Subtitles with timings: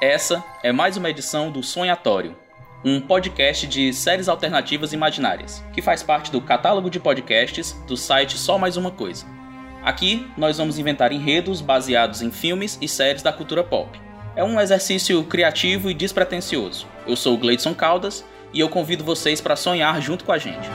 [0.00, 2.36] Essa é mais uma edição do Sonhatório,
[2.84, 8.36] um podcast de séries alternativas imaginárias, que faz parte do catálogo de podcasts do site
[8.36, 9.24] Só Mais Uma Coisa.
[9.82, 13.98] Aqui nós vamos inventar enredos baseados em filmes e séries da cultura pop.
[14.36, 16.86] É um exercício criativo e despretensioso.
[17.06, 18.22] Eu sou o Gleidson Caldas
[18.52, 20.68] e eu convido vocês para sonhar junto com a gente.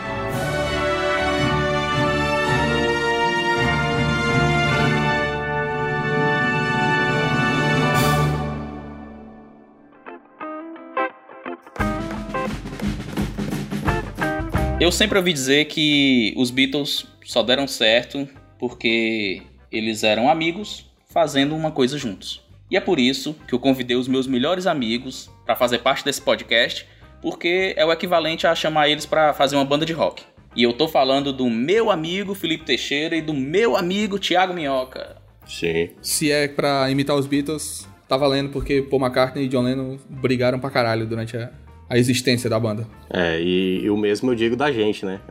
[14.82, 18.28] Eu sempre ouvi dizer que os Beatles só deram certo
[18.58, 22.42] porque eles eram amigos fazendo uma coisa juntos.
[22.68, 26.20] E é por isso que eu convidei os meus melhores amigos para fazer parte desse
[26.20, 26.88] podcast,
[27.22, 30.24] porque é o equivalente a chamar eles para fazer uma banda de rock.
[30.56, 35.16] E eu tô falando do meu amigo Felipe Teixeira e do meu amigo Thiago Minhoca.
[35.46, 35.92] Sim.
[36.02, 40.60] Se é pra imitar os Beatles, tá valendo porque Paul McCartney e John Lennon brigaram
[40.60, 41.52] pra caralho durante a,
[41.92, 42.88] a existência da banda.
[43.10, 45.20] É, e, e o mesmo eu digo da gente, né?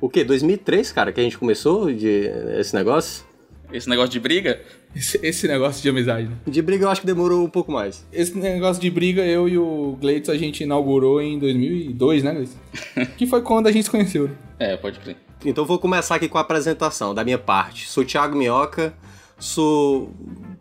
[0.00, 0.24] O, o que?
[0.24, 3.26] 2003, cara, que a gente começou de, esse negócio?
[3.70, 4.58] Esse negócio de briga?
[4.96, 6.36] Esse, esse negócio de amizade, né?
[6.46, 8.06] De briga eu acho que demorou um pouco mais.
[8.10, 12.56] Esse negócio de briga, eu e o Gleitz, a gente inaugurou em 2002, né, Gleitz?
[13.18, 14.28] que foi quando a gente se conheceu.
[14.28, 14.34] né?
[14.58, 15.18] É, pode crer.
[15.44, 17.86] Então vou começar aqui com a apresentação da minha parte.
[17.86, 18.94] Sou Thiago Minhoca,
[19.38, 20.10] sou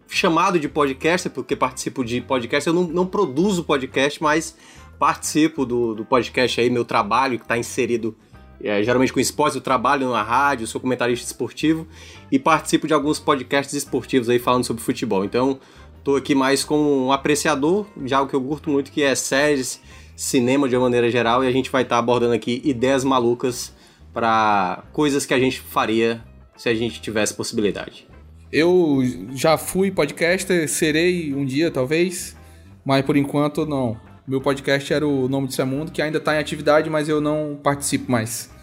[0.09, 2.67] chamado de podcaster porque participo de podcast.
[2.67, 4.55] Eu não, não produzo podcast, mas
[4.99, 8.15] participo do, do podcast aí, meu trabalho que está inserido
[8.61, 9.55] é, geralmente com esportes.
[9.55, 11.87] Eu trabalho na rádio, sou comentarista esportivo
[12.31, 15.23] e participo de alguns podcasts esportivos aí falando sobre futebol.
[15.23, 15.59] Então
[16.03, 19.81] tô aqui mais como um apreciador de algo que eu curto muito, que é séries,
[20.15, 23.73] cinema de uma maneira geral, e a gente vai estar abordando aqui ideias malucas
[24.13, 26.23] para coisas que a gente faria
[26.57, 28.05] se a gente tivesse possibilidade.
[28.51, 28.99] Eu
[29.33, 32.35] já fui podcaster, serei um dia talvez,
[32.83, 34.08] mas por enquanto não.
[34.29, 37.59] Meu podcast era o Nome é Mundo, que ainda tá em atividade, mas eu não
[37.63, 38.53] participo mais.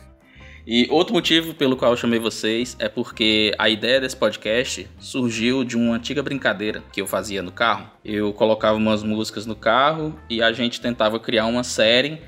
[0.65, 5.65] E outro motivo pelo qual eu chamei vocês é porque a ideia desse podcast surgiu
[5.65, 7.91] de uma antiga brincadeira que eu fazia no carro.
[8.05, 12.21] Eu colocava umas músicas no carro e a gente tentava criar uma série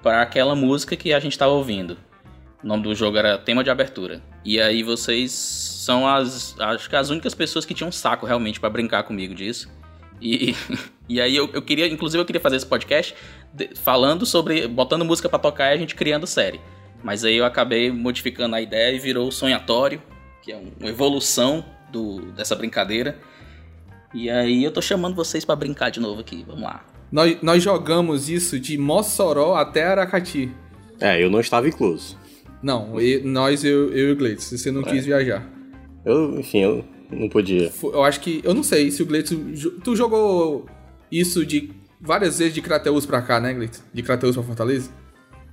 [0.00, 1.98] para aquela música que a gente estava ouvindo.
[2.62, 4.22] O nome do jogo era Tema de Abertura.
[4.44, 8.70] E aí vocês são as, acho que as únicas pessoas que tinham saco realmente para
[8.70, 9.68] brincar comigo disso.
[10.20, 10.54] E,
[11.08, 13.14] e aí eu, eu queria, inclusive eu queria fazer esse podcast
[13.76, 16.60] falando sobre, botando música pra tocar e a gente criando série.
[17.02, 20.00] Mas aí eu acabei modificando a ideia e virou o Sonhatório,
[20.42, 23.18] que é um- uma evolução do, dessa brincadeira.
[24.14, 26.84] E aí eu tô chamando vocês pra brincar de novo aqui, vamos lá.
[27.12, 30.50] Nós, nós jogamos isso de Mossoró até Aracati.
[31.00, 32.16] É, eu não estava incluso.
[32.62, 35.46] Não, e- nós, eu, eu e o Gleitz, você não quis viajar.
[36.04, 37.70] Eu, enfim, eu não podia.
[37.82, 38.40] Eu acho que.
[38.44, 39.32] Eu não sei se o Gleitz.
[39.82, 40.66] Tu jogou
[41.10, 41.70] isso de
[42.00, 43.82] várias vezes de Crateus pra cá, né, Gleitz?
[43.92, 44.90] De Crateus pra Fortaleza?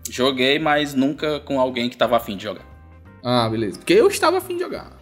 [0.10, 2.66] Joguei, mas nunca com alguém que tava afim de jogar.
[3.24, 3.78] Ah, beleza.
[3.78, 4.98] Porque eu estava afim de jogar.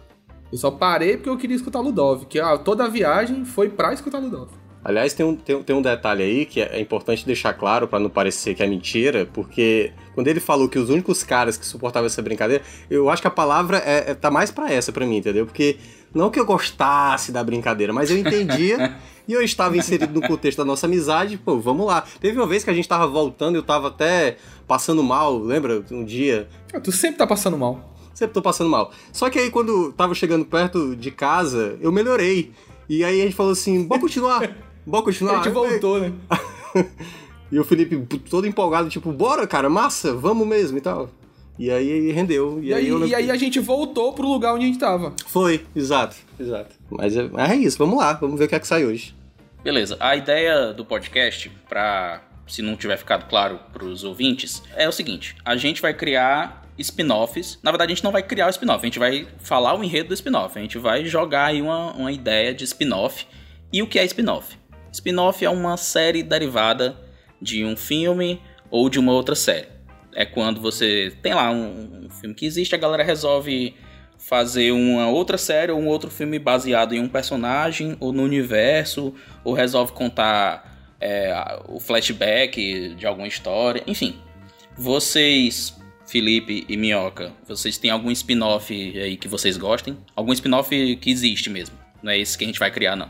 [0.52, 2.26] Eu só parei porque eu queria escutar Ludov.
[2.26, 4.50] Que ah, toda a viagem foi pra escutar Ludov.
[4.82, 8.08] Aliás, tem um, tem, tem um detalhe aí que é importante deixar claro pra não
[8.08, 12.22] parecer que é mentira, porque quando ele falou que os únicos caras que suportavam essa
[12.22, 15.44] brincadeira, eu acho que a palavra é, é- tá mais pra essa pra mim, entendeu?
[15.44, 15.76] Porque
[16.14, 20.58] não que eu gostasse da brincadeira, mas eu entendia e eu estava inserido no contexto
[20.58, 22.04] da nossa amizade, pô, vamos lá.
[22.20, 25.84] Teve uma vez que a gente tava voltando, eu tava até passando mal, lembra?
[25.90, 27.94] Um dia, Ah, tu sempre tá passando mal.
[28.14, 28.92] Sempre tô passando mal.
[29.12, 32.52] Só que aí, quando tava chegando perto de casa, eu melhorei.
[32.88, 34.56] E aí a gente falou assim: bora continuar?
[34.84, 35.40] Bora continuar?
[35.40, 36.12] a gente voltou, né?
[37.52, 37.96] E o Felipe
[38.30, 41.10] todo empolgado, tipo, bora, cara, massa, vamos mesmo e tal.
[41.60, 42.58] E aí rendeu.
[42.62, 45.12] E, E aí, eu e aí a gente voltou pro lugar onde a gente tava.
[45.26, 46.74] Foi, exato, exato.
[46.88, 49.14] Mas é, é isso, vamos lá, vamos ver o que é que sai hoje.
[49.62, 54.92] Beleza, a ideia do podcast, pra se não tiver ficado claro pros ouvintes, é o
[54.92, 57.58] seguinte: a gente vai criar spin-offs.
[57.62, 60.08] Na verdade, a gente não vai criar o spin-off, a gente vai falar o enredo
[60.08, 60.58] do spin-off.
[60.58, 63.26] A gente vai jogar aí uma, uma ideia de spin-off.
[63.70, 64.56] E o que é spin-off?
[64.90, 66.96] Spin-off é uma série derivada
[67.38, 68.40] de um filme
[68.70, 69.68] ou de uma outra série.
[70.14, 73.74] É quando você tem lá um, um filme que existe, a galera resolve
[74.18, 79.14] fazer uma outra série ou um outro filme baseado em um personagem ou no universo,
[79.42, 81.34] ou resolve contar é,
[81.68, 84.16] o flashback de alguma história, enfim.
[84.76, 85.76] Vocês,
[86.06, 89.96] Felipe e Minhoca, vocês têm algum spin-off aí que vocês gostem?
[90.14, 91.76] Algum spin-off que existe mesmo?
[92.02, 93.08] Não é esse que a gente vai criar, não.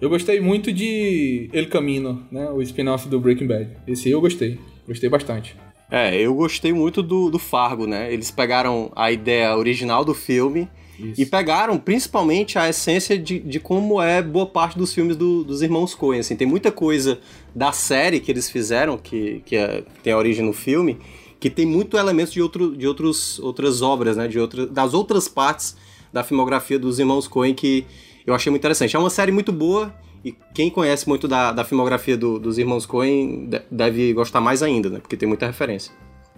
[0.00, 2.50] Eu gostei muito de El Camino, né?
[2.50, 3.70] O spin-off do Breaking Bad.
[3.86, 4.58] Esse eu gostei.
[4.86, 5.56] Gostei bastante.
[5.90, 8.12] É, eu gostei muito do, do Fargo, né?
[8.12, 11.20] Eles pegaram a ideia original do filme Isso.
[11.20, 15.62] E pegaram principalmente a essência de, de como é boa parte dos filmes do, dos
[15.62, 16.20] irmãos Coen.
[16.20, 17.18] Assim, tem muita coisa
[17.54, 20.98] da série que eles fizeram, que, que é, tem a origem no filme,
[21.40, 24.28] que tem muito elementos de, outro, de outros, outras obras, né?
[24.28, 25.76] De outra, das outras partes
[26.12, 27.84] da filmografia dos irmãos Coen que
[28.26, 28.94] eu achei muito interessante.
[28.94, 32.86] É uma série muito boa e quem conhece muito da, da filmografia do, dos irmãos
[32.86, 34.98] Coen deve gostar mais ainda, né?
[34.98, 35.92] Porque tem muita referência.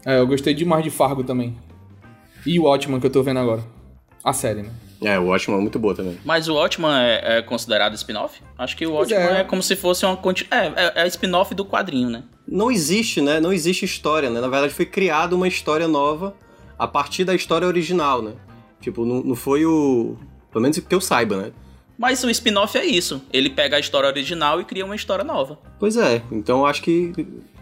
[0.04, 1.56] É, eu gostei demais de Fargo também.
[2.44, 3.62] E o Watchman que eu tô vendo agora.
[4.24, 4.70] A série, né?
[5.00, 6.18] É, o Watchman é muito boa também.
[6.24, 8.42] Mas o Watchman é, é considerado spin-off?
[8.58, 9.40] Acho que o Watchman é.
[9.40, 9.44] é.
[9.44, 10.18] como se fosse uma...
[10.50, 12.24] É, é, é spin-off do quadrinho, né?
[12.48, 13.38] Não existe, né?
[13.38, 14.40] Não existe história, né?
[14.40, 16.34] Na verdade foi criada uma história nova
[16.78, 18.32] a partir da história original, né?
[18.80, 20.16] Tipo, não, não foi o...
[20.50, 21.52] Pelo menos que eu saiba, né?
[21.98, 23.22] Mas o spin-off é isso.
[23.32, 25.58] Ele pega a história original e cria uma história nova.
[25.78, 26.22] Pois é.
[26.30, 27.12] Então eu acho que,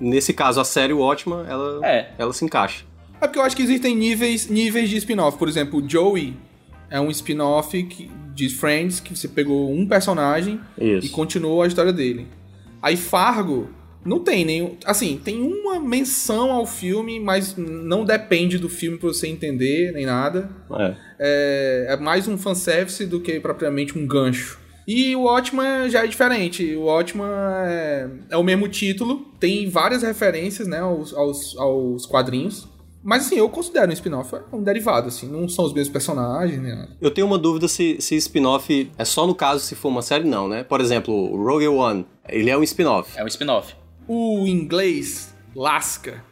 [0.01, 2.11] nesse caso, a série Watchman, ela, é.
[2.19, 2.85] ela se encaixa.
[3.21, 5.39] É porque eu acho que existem níveis, níveis de spin-off.
[5.39, 6.37] Por exemplo, Joey
[6.91, 7.81] é um spin-off
[8.35, 11.07] de Friends que você pegou um personagem Isso.
[11.07, 12.27] e continuou a história dele.
[12.83, 13.71] Aí Fargo
[14.05, 14.77] não tem nenhum.
[14.85, 20.05] Assim, tem uma menção ao filme, mas não depende do filme pra você entender, nem
[20.05, 20.51] nada.
[20.73, 20.95] É.
[21.19, 24.59] É, é mais um fanservice do que propriamente um gancho.
[24.87, 26.77] E o Watchman já é diferente.
[26.77, 27.27] O Watchman
[27.67, 32.69] é, é o mesmo título, tem várias referências né, aos, aos, aos quadrinhos.
[33.03, 36.75] Mas assim, eu considero um spin-off um derivado, assim, não são os mesmos personagens, nem
[36.75, 36.97] nada.
[36.99, 40.25] Eu tenho uma dúvida se, se spin-off é só no caso se for uma série,
[40.25, 40.65] não, né?
[40.65, 43.11] Por exemplo, o Rogue One, ele é um spin-off.
[43.15, 43.75] É um spin-off.
[44.07, 46.23] O inglês lasca.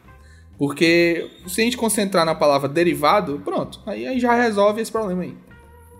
[0.57, 5.23] Porque se a gente concentrar na palavra derivado, pronto, aí, aí já resolve esse problema
[5.23, 5.35] aí.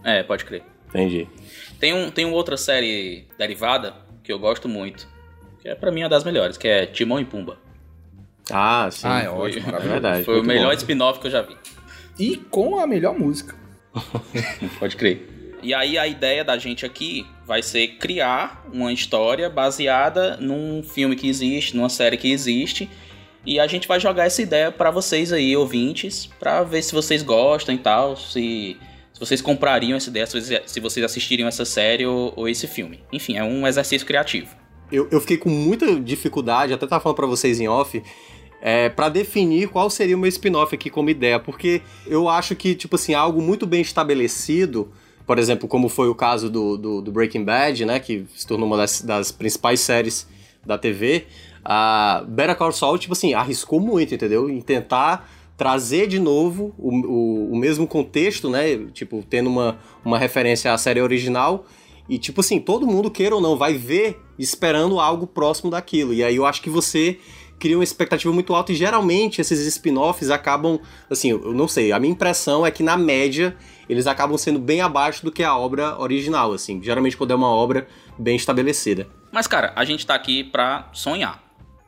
[0.03, 0.63] É, pode crer.
[0.89, 1.27] Entendi.
[1.79, 5.07] Tem, um, tem uma outra série derivada que eu gosto muito,
[5.59, 7.57] que é para mim uma das melhores, que é Timão e Pumba.
[8.51, 9.07] Ah, sim.
[9.07, 10.23] Ah, é ótimo, foi, verdade.
[10.23, 11.57] Foi o melhor spin-off que eu já vi.
[12.19, 13.55] E com a melhor música.
[14.79, 15.57] Pode crer.
[15.61, 21.15] E aí a ideia da gente aqui vai ser criar uma história baseada num filme
[21.15, 22.89] que existe, numa série que existe.
[23.45, 27.21] E a gente vai jogar essa ideia para vocês aí, ouvintes, para ver se vocês
[27.21, 28.77] gostam e tal, se,
[29.13, 33.03] se vocês comprariam essa ideia, se vocês assistiriam essa série ou, ou esse filme.
[33.11, 34.55] Enfim, é um exercício criativo.
[34.89, 38.01] Eu, eu fiquei com muita dificuldade, até tava falando para vocês em off,
[38.61, 42.73] é, para definir qual seria o meu spin-off aqui como ideia, porque eu acho que,
[42.73, 44.89] tipo assim, algo muito bem estabelecido,
[45.25, 48.67] por exemplo, como foi o caso do, do, do Breaking Bad, né, que se tornou
[48.67, 50.27] uma das, das principais séries
[50.65, 51.25] da TV,
[51.63, 54.49] a Better Call Saul, tipo assim, arriscou muito, entendeu?
[54.49, 58.77] Em tentar trazer de novo o, o, o, mesmo contexto, né?
[58.93, 61.65] Tipo, tendo uma, uma referência à série original.
[62.09, 66.13] E, tipo assim, todo mundo, queira ou não, vai ver esperando algo próximo daquilo.
[66.13, 67.17] E aí eu acho que você
[67.57, 70.79] cria uma expectativa muito alta e geralmente esses spin-offs acabam,
[71.09, 73.55] assim, eu não sei, a minha impressão é que na média
[73.87, 77.49] eles acabam sendo bem abaixo do que a obra original, assim, geralmente quando é uma
[77.49, 77.87] obra
[78.17, 79.07] bem estabelecida.
[79.31, 81.43] Mas cara, a gente tá aqui pra sonhar.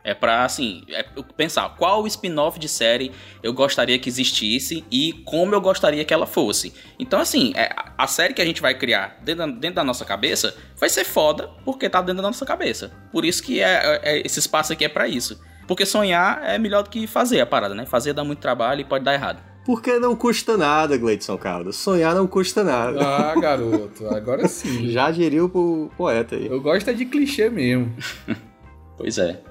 [0.05, 1.01] É pra, assim, é
[1.35, 3.11] pensar qual spin-off de série
[3.41, 6.75] eu gostaria que existisse e como eu gostaria que ela fosse.
[6.99, 10.05] Então, assim, é, a série que a gente vai criar dentro da, dentro da, nossa
[10.05, 12.91] cabeça vai ser foda porque tá dentro da nossa cabeça.
[13.11, 15.41] Por isso que é, é esse espaço aqui é para isso.
[15.67, 17.87] Porque sonhar é melhor do que fazer a parada, né?
[17.87, 19.41] Fazer dá muito trabalho e pode dar errado.
[19.65, 21.75] Porque não custa nada, Gleidson Caldas.
[21.77, 23.01] Sonhar não custa nada.
[23.01, 24.89] Ah, garoto, agora sim.
[24.93, 26.45] Já geriu pro poeta aí.
[26.45, 27.91] Eu gosto é de clichê mesmo.
[28.95, 29.41] pois é.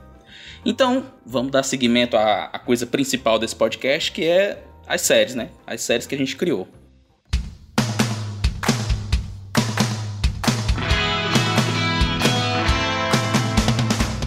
[0.65, 5.51] Então, vamos dar seguimento à, à coisa principal desse podcast, que é as séries, né?
[5.67, 6.69] As séries que a gente criou.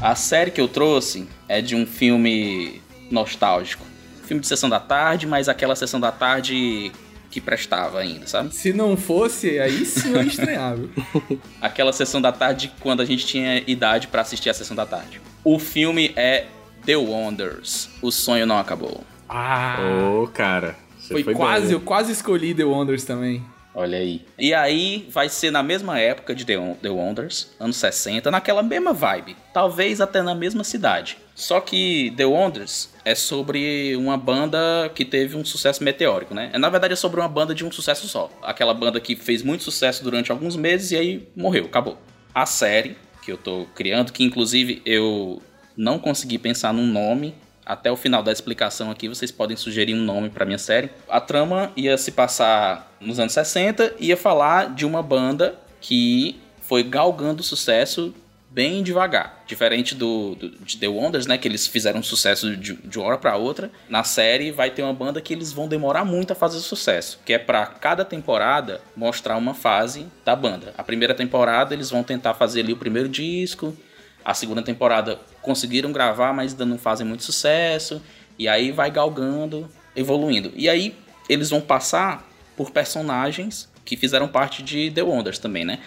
[0.01, 3.86] A série que eu trouxe é de um filme nostálgico.
[4.27, 6.91] Filme de sessão da tarde, mas aquela sessão da tarde
[7.31, 8.53] que prestava ainda, sabe?
[8.53, 10.81] Se não fosse, aí sim eu estranhava.
[11.61, 15.21] aquela sessão da tarde quando a gente tinha idade para assistir a sessão da tarde.
[15.45, 16.45] O filme é
[16.85, 17.89] The Wonders.
[18.01, 19.01] O sonho não acabou.
[19.29, 19.77] Ah!
[19.79, 20.75] Ô, oh, cara.
[21.07, 23.41] Foi, foi, quase, bem, eu quase escolhi The Wonders também.
[23.73, 24.25] Olha aí.
[24.37, 28.91] E aí vai ser na mesma época de The, The Wonders, anos 60, naquela mesma
[28.91, 29.37] vibe.
[29.53, 31.17] Talvez até na mesma cidade.
[31.37, 36.51] Só que The Wonders é sobre uma banda que teve um sucesso meteórico, né?
[36.57, 38.31] Na verdade é sobre uma banda de um sucesso só.
[38.41, 41.95] Aquela banda que fez muito sucesso durante alguns meses e aí morreu, acabou.
[42.33, 45.39] A série que eu tô criando, que inclusive eu
[45.77, 50.01] não consegui pensar num nome até o final da explicação aqui, vocês podem sugerir um
[50.01, 50.89] nome para minha série.
[51.07, 56.39] A trama ia se passar nos anos 60 e ia falar de uma banda que
[56.61, 58.11] foi galgando sucesso
[58.57, 59.43] bem devagar.
[59.45, 61.37] Diferente do, do, de The Wonders, né?
[61.37, 63.69] Que eles fizeram sucesso de, de uma hora para outra.
[63.87, 67.19] Na série vai ter uma banda que eles vão demorar muito a fazer sucesso.
[67.23, 70.73] Que é para cada temporada mostrar uma fase da banda.
[70.75, 73.77] A primeira temporada eles vão tentar fazer ali o primeiro disco.
[74.25, 78.01] A segunda temporada conseguiram gravar, mas ainda não fazem muito sucesso.
[78.39, 80.51] E aí vai galgando, evoluindo.
[80.55, 80.95] E aí
[81.29, 85.77] eles vão passar por personagens que fizeram parte de The Wonders também, né?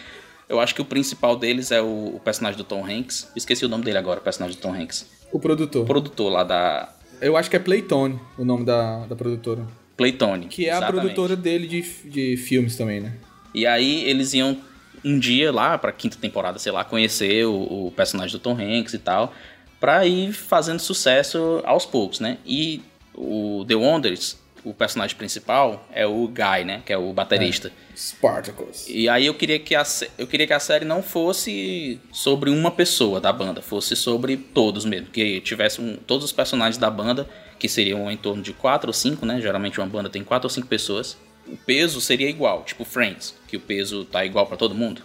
[0.50, 3.30] Eu acho que o principal deles é o, o, personagem do Tom Hanks.
[3.36, 5.08] Esqueci o nome dele agora, o personagem do Tom Hanks.
[5.30, 5.84] O produtor.
[5.84, 6.92] O produtor lá da.
[7.20, 9.64] Eu acho que é Playtone o nome da, da produtora.
[9.96, 10.46] Playtone.
[10.46, 10.98] Que é exatamente.
[10.98, 13.12] a produtora dele de, de filmes também, né?
[13.54, 14.58] E aí eles iam
[15.04, 18.92] um dia lá pra quinta temporada, sei lá, conhecer o, o personagem do Tom Hanks
[18.92, 19.32] e tal.
[19.78, 22.38] Pra ir fazendo sucesso aos poucos, né?
[22.44, 22.82] E
[23.14, 26.82] o The Wonders o personagem principal é o Guy, né?
[26.84, 27.68] Que é o baterista.
[27.68, 27.96] É.
[27.96, 28.86] Spartacus.
[28.88, 29.82] E aí eu queria que a,
[30.18, 34.84] eu queria que a série não fosse sobre uma pessoa da banda, fosse sobre todos
[34.84, 35.06] mesmo.
[35.06, 38.94] Que tivesse um, todos os personagens da banda, que seriam em torno de quatro ou
[38.94, 39.40] cinco, né?
[39.40, 41.16] Geralmente uma banda tem quatro ou cinco pessoas.
[41.46, 45.02] O peso seria igual, tipo Friends, que o peso tá igual para todo mundo.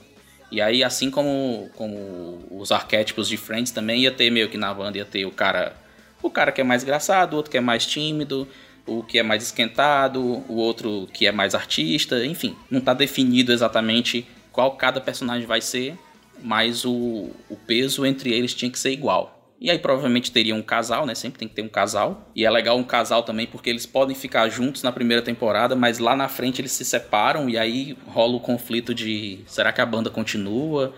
[0.52, 4.74] E aí, assim como, como os arquétipos de Friends, também ia ter meio que na
[4.74, 5.76] banda, ia ter o cara.
[6.22, 8.48] O cara que é mais engraçado, o outro que é mais tímido,
[8.86, 13.52] o que é mais esquentado, o outro que é mais artista, enfim, não está definido
[13.52, 15.98] exatamente qual cada personagem vai ser,
[16.42, 19.36] mas o, o peso entre eles tinha que ser igual.
[19.60, 21.16] E aí provavelmente teria um casal, né?
[21.16, 22.30] Sempre tem que ter um casal.
[22.36, 25.98] E é legal um casal também porque eles podem ficar juntos na primeira temporada, mas
[25.98, 29.86] lá na frente eles se separam e aí rola o conflito de será que a
[29.86, 30.94] banda continua?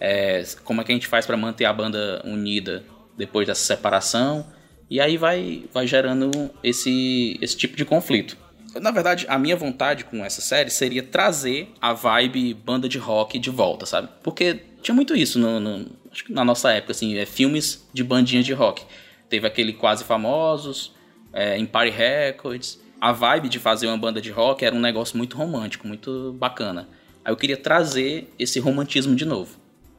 [0.00, 2.82] É, como é que a gente faz para manter a banda unida
[3.16, 4.46] depois dessa separação?
[4.90, 6.30] E aí vai, vai gerando
[6.62, 8.36] esse, esse tipo de conflito.
[8.80, 13.38] Na verdade, a minha vontade com essa série seria trazer a vibe banda de rock
[13.38, 14.08] de volta, sabe?
[14.22, 15.98] Porque tinha muito isso no, no
[16.30, 18.82] na nossa época, assim, é filmes de bandinhas de rock.
[19.28, 20.94] Teve aquele Quase Famosos,
[21.32, 22.80] é, Empire Records.
[23.00, 26.88] A vibe de fazer uma banda de rock era um negócio muito romântico, muito bacana.
[27.24, 29.56] Aí eu queria trazer esse romantismo de novo.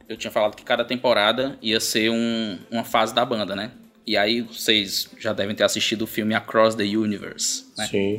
[0.07, 3.71] Eu tinha falado que cada temporada ia ser um, uma fase da banda, né?
[4.05, 7.87] E aí vocês já devem ter assistido o filme Across the Universe, né?
[7.87, 8.17] Sim.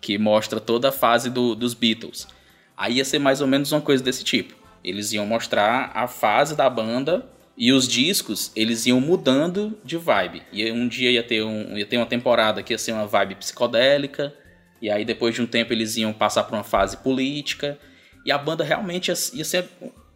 [0.00, 2.26] Que mostra toda a fase do, dos Beatles.
[2.76, 4.54] Aí ia ser mais ou menos uma coisa desse tipo.
[4.82, 10.42] Eles iam mostrar a fase da banda e os discos, eles iam mudando de vibe.
[10.50, 13.34] E um dia ia ter, um, ia ter uma temporada que ia ser uma vibe
[13.34, 14.34] psicodélica.
[14.80, 17.78] E aí depois de um tempo eles iam passar por uma fase política.
[18.24, 19.68] E a banda realmente ia, ia, ser,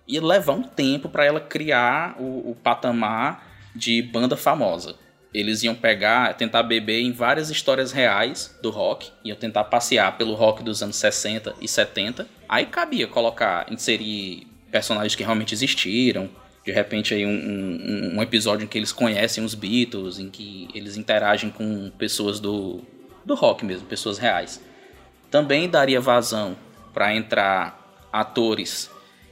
[0.09, 4.97] ia levar um tempo para ela criar o, o patamar de banda famosa
[5.35, 10.35] eles iam pegar, tentar beber em várias histórias reais do rock, iam tentar passear pelo
[10.35, 12.29] rock dos anos 60 e 70.
[12.49, 16.31] Aí cabia colocar, inserir personagens que realmente existiram,
[16.64, 20.69] de repente aí um, um, um, episódio em que eles conhecem os Beatles, em que
[20.73, 22.81] eles interagem com pessoas do,
[23.25, 24.62] do rock mesmo, pessoas reais.
[25.31, 26.57] Também daria vazão
[26.93, 28.88] para entrar atores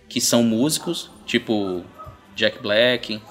[0.08, 1.84] que são músicos, tipo
[2.34, 3.22] Jack Black,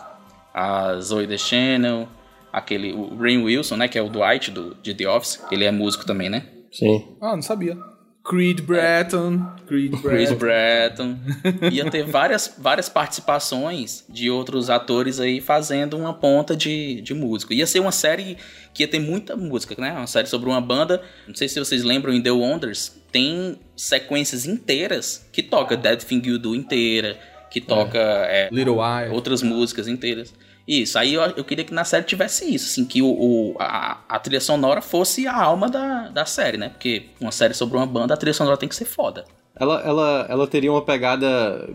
[0.54, 2.08] a Zoe Deschanel,
[2.52, 5.72] aquele o Rain Wilson, né, que é o Dwight do de The Office, ele é
[5.72, 6.46] músico também, né?
[6.72, 7.06] Sim.
[7.22, 7.78] Ah, não sabia.
[8.24, 10.10] Creed Bratton, Creed Bratton.
[10.10, 11.18] Creed Bratton.
[11.72, 17.52] Ia ter várias, várias participações de outros atores aí fazendo uma ponta de, de músico.
[17.52, 18.38] Ia ser uma série
[18.74, 19.92] que ia ter muita música, né?
[19.94, 21.02] Uma série sobre uma banda.
[21.28, 26.22] Não sei se vocês lembram, em The Wonders tem sequências inteiras que toca Dead Thing
[26.24, 28.44] You Do inteira, que toca é.
[28.44, 29.10] É, Little Eye.
[29.12, 30.32] outras músicas inteiras.
[30.68, 34.00] Isso, aí eu, eu, queria que na série tivesse isso, assim, que o, o a,
[34.08, 36.70] a, trilha sonora fosse a alma da, da série, né?
[36.70, 39.26] Porque uma série sobre uma banda, a trilha sonora tem que ser foda.
[39.60, 41.68] Ela, ela, ela teria uma pegada,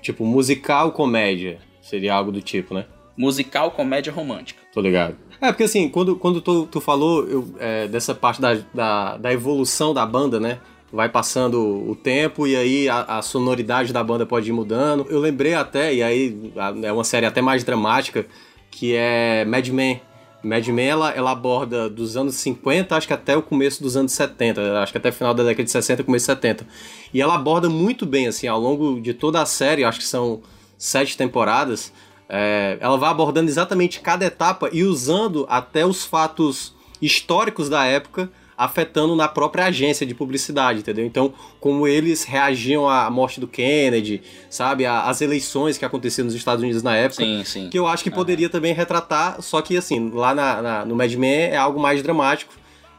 [0.00, 2.86] tipo, musical comédia, seria algo do tipo, né?
[3.16, 4.60] Musical comédia romântica.
[4.72, 5.16] Tô ligado.
[5.40, 9.32] É, porque assim, quando, quando tu, tu falou eu, é, dessa parte da, da, da
[9.32, 10.58] evolução da banda, né?
[10.92, 15.06] Vai passando o tempo e aí a, a, sonoridade da banda pode ir mudando.
[15.10, 16.52] Eu lembrei até, e aí
[16.82, 18.26] é uma série até mais dramática,
[18.70, 20.00] que é Mad Men.
[20.42, 24.12] Mad Men ela, ela aborda dos anos 50, acho que até o começo dos anos
[24.12, 26.66] 70, acho que até o final da década de 60, começo de 70.
[27.12, 30.40] E ela aborda muito bem, assim, ao longo de toda a série, acho que são
[30.78, 31.92] sete temporadas,
[32.28, 38.30] é, ela vai abordando exatamente cada etapa e usando até os fatos históricos da época
[38.58, 41.06] afetando na própria agência de publicidade, entendeu?
[41.06, 44.84] Então, como eles reagiam à morte do Kennedy, sabe?
[44.84, 47.22] As eleições que aconteciam nos Estados Unidos na época.
[47.22, 47.70] Sim, sim.
[47.70, 51.12] Que eu acho que poderia também retratar, só que assim, lá na, na, no Mad
[51.14, 52.52] Men é algo mais dramático.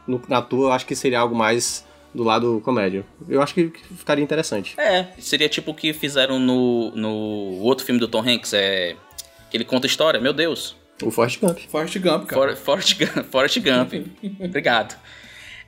[0.06, 3.04] No, na tua, eu acho que seria algo mais do lado comédia.
[3.28, 4.74] Eu acho que ficaria interessante.
[4.80, 8.96] É, seria tipo o que fizeram no, no outro filme do Tom Hanks, é
[9.50, 10.74] Que ele conta história, meu Deus.
[11.02, 11.58] O Forrest Gump.
[11.68, 12.56] Forrest Gump, cara.
[12.56, 13.26] For, Forrest Gump.
[13.30, 13.92] Forrest Gump.
[14.40, 14.98] Obrigado.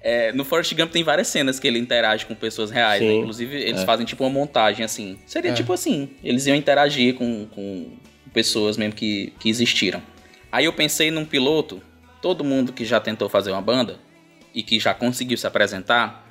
[0.05, 3.15] É, no Forrest Gump tem várias cenas que ele interage com pessoas reais, né?
[3.15, 3.85] Inclusive, eles é.
[3.87, 5.17] fazem tipo uma montagem assim.
[5.25, 5.55] Seria é.
[5.55, 7.93] tipo assim: eles iam interagir com, com
[8.33, 10.03] pessoas mesmo que, que existiram.
[10.51, 11.81] Aí eu pensei num piloto,
[12.21, 14.01] todo mundo que já tentou fazer uma banda
[14.53, 16.29] e que já conseguiu se apresentar,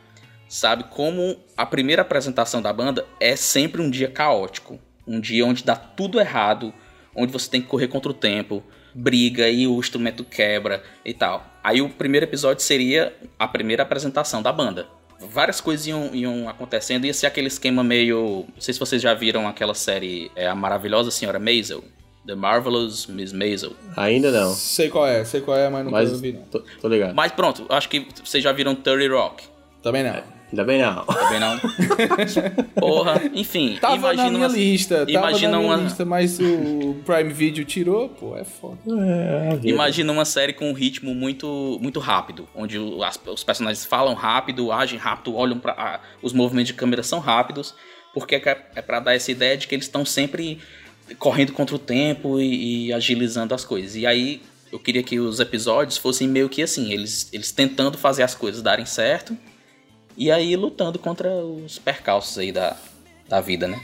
[0.49, 4.79] sabe como a primeira apresentação da banda é sempre um dia caótico.
[5.07, 6.73] Um dia onde dá tudo errado,
[7.15, 8.63] onde você tem que correr contra o tempo,
[8.93, 11.45] briga e o instrumento quebra e tal.
[11.63, 14.87] Aí o primeiro episódio seria a primeira apresentação da banda.
[15.19, 18.45] Várias coisas iam, iam acontecendo, ia ser aquele esquema meio.
[18.53, 21.83] Não sei se vocês já viram aquela série é, A Maravilhosa Senhora Maisel.
[22.25, 23.73] The Marvelous Miss Maisel.
[23.97, 24.53] Ainda não.
[24.53, 26.43] Sei qual é, sei qual é, mas não mas, vi não.
[26.43, 27.15] Tô, tô ligado.
[27.15, 29.43] Mas pronto, acho que vocês já viram 30 Rock.
[29.81, 30.40] Também não.
[30.51, 31.05] Ainda bem não.
[31.05, 31.57] Também não.
[32.75, 33.77] Porra, enfim.
[33.79, 35.05] Tava imagina na minha uma, lista.
[35.07, 38.77] Imagina tava uma lista, mas o Prime Video tirou, pô, é foda.
[38.85, 44.13] É, imagina uma série com um ritmo muito, muito rápido, onde as, os personagens falam
[44.13, 47.73] rápido, agem rápido, olham para os movimentos de câmera são rápidos,
[48.13, 50.59] porque é, é para dar essa ideia de que eles estão sempre
[51.17, 53.95] correndo contra o tempo e, e agilizando as coisas.
[53.95, 58.23] E aí eu queria que os episódios fossem meio que assim, eles, eles tentando fazer
[58.23, 59.37] as coisas darem certo
[60.21, 62.77] e aí lutando contra os percalços aí da,
[63.27, 63.81] da vida, né?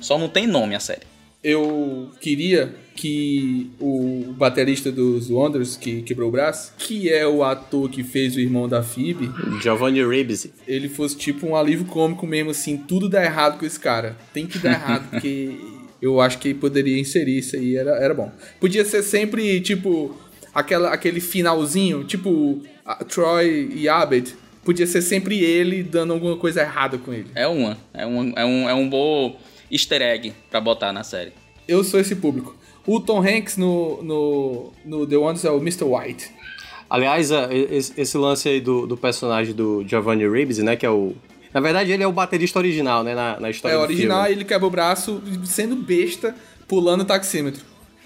[0.00, 1.06] Só não tem nome a série.
[1.44, 7.88] Eu queria que o baterista dos Wonders, que quebrou o braço, que é o ator
[7.88, 9.30] que fez o irmão da Phoebe,
[9.62, 13.78] Giovanni Ribisi, ele fosse tipo um alívio cômico mesmo, assim, tudo dá errado com esse
[13.78, 14.16] cara.
[14.34, 15.56] Tem que dar errado, porque
[16.02, 18.32] eu acho que poderia inserir isso aí, era, era bom.
[18.58, 20.18] Podia ser sempre, tipo,
[20.52, 22.60] aquela, aquele finalzinho, tipo,
[23.08, 27.26] Troy e Abbott, podia ser sempre ele dando alguma coisa errada com ele.
[27.34, 27.76] É uma.
[27.94, 29.36] É um, é um, é um bom
[29.70, 31.32] easter egg pra botar na série.
[31.66, 32.56] Eu sou esse público.
[32.86, 35.84] O Tom Hanks no, no, no The Ones é o Mr.
[35.84, 36.30] White.
[36.88, 41.14] Aliás, é, esse lance aí do, do personagem do Giovanni Ribisi, né, que é o...
[41.54, 44.36] Na verdade, ele é o baterista original, né, na, na história É, do original, filme.
[44.38, 46.34] ele quebra o braço sendo besta,
[46.66, 47.62] pulando o taxímetro.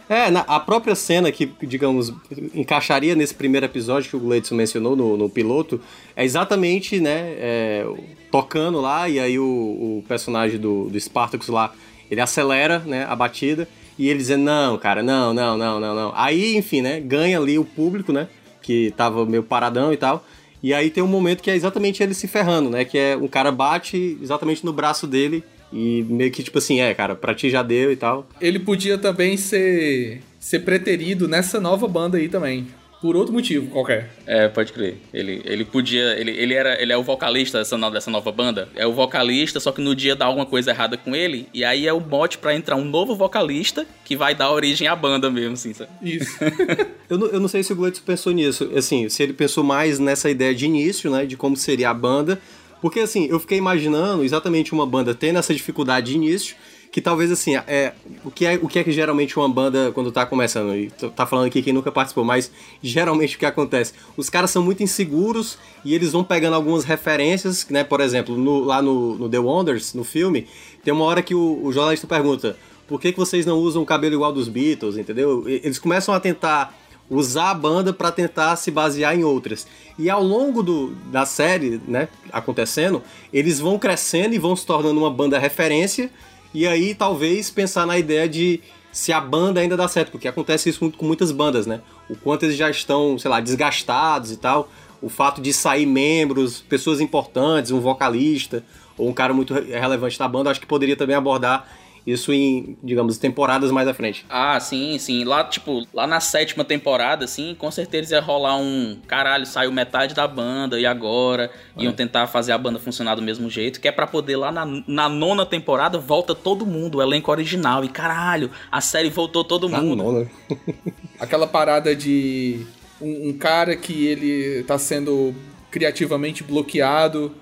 [0.09, 2.13] É, na, a própria cena que, digamos,
[2.55, 5.81] encaixaria nesse primeiro episódio que o Gleidson mencionou no, no piloto,
[6.15, 7.87] é exatamente, né, é,
[8.31, 11.73] tocando lá, e aí o, o personagem do, do Spartacus lá,
[12.11, 13.67] ele acelera, né, a batida,
[13.99, 16.13] e ele dizendo, não, cara, não, não, não, não, não.
[16.15, 18.29] Aí, enfim, né, ganha ali o público, né,
[18.61, 20.23] que tava meio paradão e tal,
[20.63, 23.29] e aí tem um momento que é exatamente ele se ferrando, né, que é um
[23.29, 25.43] cara bate exatamente no braço dele,
[25.75, 28.29] e meio que tipo assim, é, cara, pra ti já deu e tal.
[28.41, 32.69] Ele podia também ser, ser preterido nessa nova banda aí também.
[33.03, 34.15] Por outro motivo qualquer.
[34.25, 34.97] É, pode crer.
[35.13, 36.19] Ele, ele podia.
[36.19, 38.67] Ele, ele, era, ele é o vocalista dessa, dessa nova banda.
[38.75, 41.47] É o vocalista, só que no dia dá alguma coisa errada com ele.
[41.53, 44.97] E aí é o bote para entrar um novo vocalista que vai dar origem à
[44.97, 45.91] banda mesmo, assim, sabe?
[46.01, 46.39] Isso.
[47.11, 48.71] eu, não, eu não sei se o Gleitz pensou nisso.
[48.75, 51.27] Assim, se ele pensou mais nessa ideia de início, né?
[51.27, 52.41] De como seria a banda
[52.85, 56.55] porque assim, eu fiquei imaginando exatamente uma banda tendo essa dificuldade de início,
[56.93, 60.13] que talvez assim, é, o, que é, o que é que geralmente uma banda, quando
[60.13, 62.51] tá começando, e tá falando aqui quem nunca participou, mas
[62.83, 63.95] geralmente o que acontece?
[64.19, 67.85] Os caras são muito inseguros e eles vão pegando algumas referências, né?
[67.85, 70.47] Por exemplo, no, lá no, no, The Wonders, no filme,
[70.85, 72.55] tem uma hora que o, o jornalista pergunta
[72.87, 75.45] por que, que vocês não usam o cabelo igual dos Beatles, entendeu?
[75.49, 76.77] Eles começam a tentar
[77.17, 79.67] usar a banda para tentar se basear em outras.
[79.99, 84.99] E ao longo do, da série, né, acontecendo, eles vão crescendo e vão se tornando
[84.99, 86.11] uma banda referência.
[86.53, 88.61] E aí talvez pensar na ideia de
[88.93, 91.81] se a banda ainda dá certo, porque acontece isso muito com muitas bandas, né?
[92.09, 94.69] O quanto eles já estão, sei lá, desgastados e tal.
[95.03, 98.65] O fato de sair membros, pessoas importantes, um vocalista
[98.97, 101.69] ou um cara muito relevante da banda, acho que poderia também abordar
[102.07, 104.27] isso em, digamos, temporadas mais à frente.
[104.29, 105.25] Ah, sim, sim.
[105.25, 108.99] Lá, tipo, lá na sétima temporada, assim, com certeza ia rolar um.
[109.07, 111.51] Caralho, saiu metade da banda e agora?
[111.77, 111.83] É.
[111.83, 114.67] Iam tentar fazer a banda funcionar do mesmo jeito, que é para poder lá na,
[114.87, 117.83] na, nona temporada volta todo mundo, o elenco original.
[117.85, 120.03] E caralho, a série voltou todo mundo.
[120.03, 120.31] nona.
[121.19, 122.67] Aquela parada de
[123.01, 125.35] um, um cara que ele tá sendo
[125.71, 127.35] criativamente bloqueado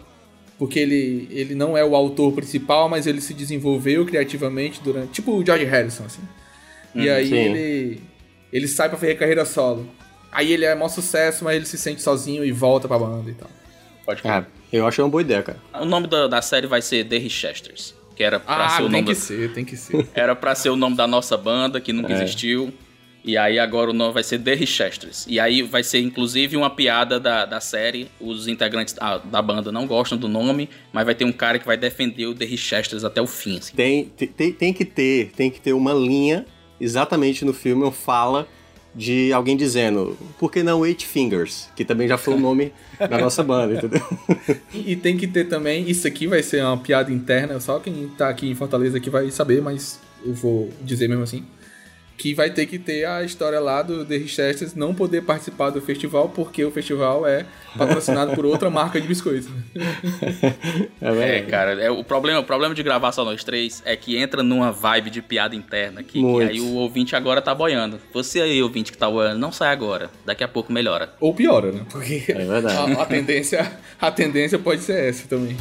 [0.62, 5.14] porque ele, ele não é o autor principal, mas ele se desenvolveu criativamente durante.
[5.14, 6.22] Tipo o George Harrison, assim.
[6.94, 8.00] e uhum, aí ele,
[8.52, 9.90] ele sai pra fazer carreira solo.
[10.30, 13.34] Aí ele é maior sucesso, mas ele se sente sozinho e volta pra banda e
[13.34, 13.50] tal.
[14.06, 14.48] Pode falar.
[14.72, 15.58] É, eu acho uma boa ideia, cara.
[15.80, 17.92] O nome da, da série vai ser The Richesters.
[18.14, 18.94] Que era pra ah, ser o nome.
[18.94, 20.06] Tem que ser, tem que ser.
[20.14, 22.22] Era pra ser o nome da nossa banda, que nunca é.
[22.22, 22.72] existiu.
[23.24, 25.26] E aí agora o nome vai ser The Richesters.
[25.28, 28.08] E aí vai ser inclusive uma piada da, da série.
[28.20, 31.66] Os integrantes da, da, banda não gostam do nome, mas vai ter um cara que
[31.66, 33.58] vai defender o The Richesters até o fim.
[33.58, 33.74] Assim.
[33.74, 36.44] Tem, tem, tem que ter, tem que ter uma linha
[36.80, 38.48] exatamente no filme, uma fala
[38.94, 41.68] de alguém dizendo, por que não Eight Fingers?
[41.74, 44.02] Que também já foi o nome da nossa banda, entendeu?
[44.74, 48.08] E, e, tem que ter também, isso aqui vai ser uma piada interna, só quem
[48.18, 51.42] tá aqui em Fortaleza aqui vai saber, mas eu vou dizer mesmo assim
[52.16, 55.80] que vai ter que ter a história lá do The Richesters não poder participar do
[55.80, 57.46] festival porque o festival é
[57.76, 59.48] patrocinado por outra marca de biscoitos.
[61.00, 64.16] é, é, cara, é, o, problema, o problema de gravar só nós três é que
[64.16, 67.98] entra numa vibe de piada interna aqui, que aí o ouvinte agora tá boiando.
[68.12, 71.14] Você aí, ouvinte que tá boiando, não sai agora, daqui a pouco melhora.
[71.20, 71.82] Ou piora, né?
[71.90, 75.56] Porque é a, a, tendência, a tendência pode ser essa também.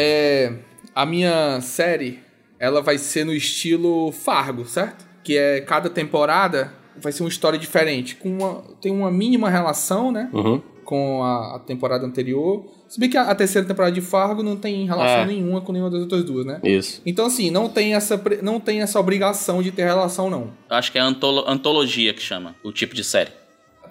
[0.00, 0.52] É,
[0.94, 2.20] a minha série
[2.58, 5.04] ela vai ser no estilo Fargo, certo?
[5.22, 10.10] Que é cada temporada vai ser uma história diferente, com uma, tem uma mínima relação,
[10.10, 10.28] né?
[10.32, 10.60] Uhum.
[10.84, 12.64] Com a, a, temporada anterior.
[12.88, 15.26] Se bem que a, a, terceira temporada de Fargo não tem relação é.
[15.26, 16.60] nenhuma com nenhuma das outras duas, né?
[16.64, 17.00] Isso.
[17.06, 20.50] Então, assim, não tem essa, não tem essa obrigação de ter relação, não.
[20.68, 23.30] Acho que é antolo, antologia que chama o tipo de série.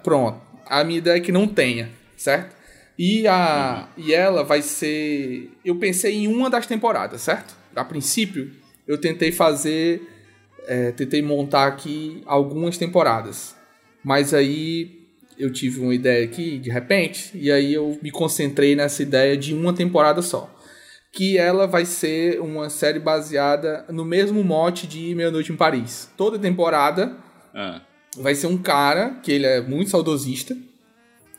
[0.04, 0.38] Pronto.
[0.66, 2.59] A minha ideia é que não tenha, certo?
[3.02, 4.04] E, a, uhum.
[4.04, 5.50] e ela vai ser.
[5.64, 7.56] Eu pensei em uma das temporadas, certo?
[7.74, 8.50] A princípio,
[8.86, 10.06] eu tentei fazer.
[10.66, 13.56] É, tentei montar aqui algumas temporadas.
[14.04, 15.00] Mas aí
[15.38, 19.54] eu tive uma ideia aqui, de repente, e aí eu me concentrei nessa ideia de
[19.54, 20.54] uma temporada só.
[21.10, 26.10] Que ela vai ser uma série baseada no mesmo mote de Meia Noite em Paris.
[26.18, 27.16] Toda temporada
[27.54, 27.80] ah.
[28.18, 30.54] vai ser um cara que ele é muito saudosista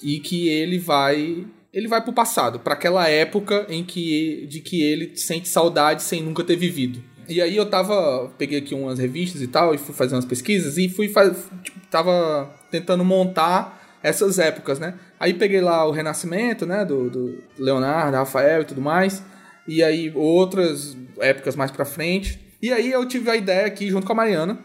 [0.04, 4.82] e que ele vai ele vai pro passado, para aquela época em que de que
[4.82, 7.02] ele sente saudade sem nunca ter vivido.
[7.30, 10.78] E aí eu tava, peguei aqui umas revistas e tal, e fui fazer umas pesquisas
[10.78, 14.96] e fui tipo, tava tentando montar essas épocas, né?
[15.20, 19.24] Aí peguei lá o Renascimento, né, do, do Leonardo, Rafael e tudo mais,
[19.68, 22.40] e aí outras épocas mais para frente.
[22.62, 24.60] E aí eu tive a ideia aqui junto com a Mariana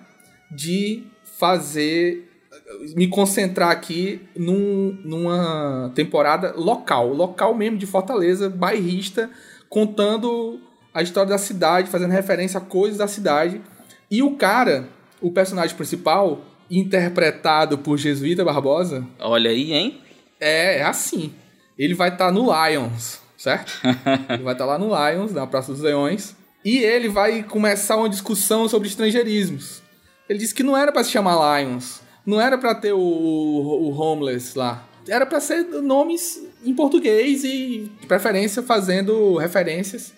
[0.51, 1.05] de
[1.39, 2.29] fazer
[2.95, 9.31] me concentrar aqui num, numa temporada local, local mesmo de Fortaleza, bairrista,
[9.69, 10.61] contando
[10.93, 13.61] a história da cidade, fazendo referência a coisas da cidade.
[14.11, 14.89] E o cara,
[15.21, 19.07] o personagem principal, interpretado por Jesuíta Barbosa.
[19.21, 20.01] Olha aí, hein?
[20.41, 21.33] É, é assim.
[21.79, 23.81] Ele vai estar tá no Lions, certo?
[24.29, 26.35] ele vai estar tá lá no Lions, na Praça dos Leões.
[26.65, 29.83] E ele vai começar uma discussão sobre estrangeirismos.
[30.29, 33.91] Ele disse que não era para se chamar Lions, não era para ter o, o,
[33.91, 34.87] Homeless lá.
[35.09, 40.13] Era para ser nomes em português e, de preferência, fazendo referências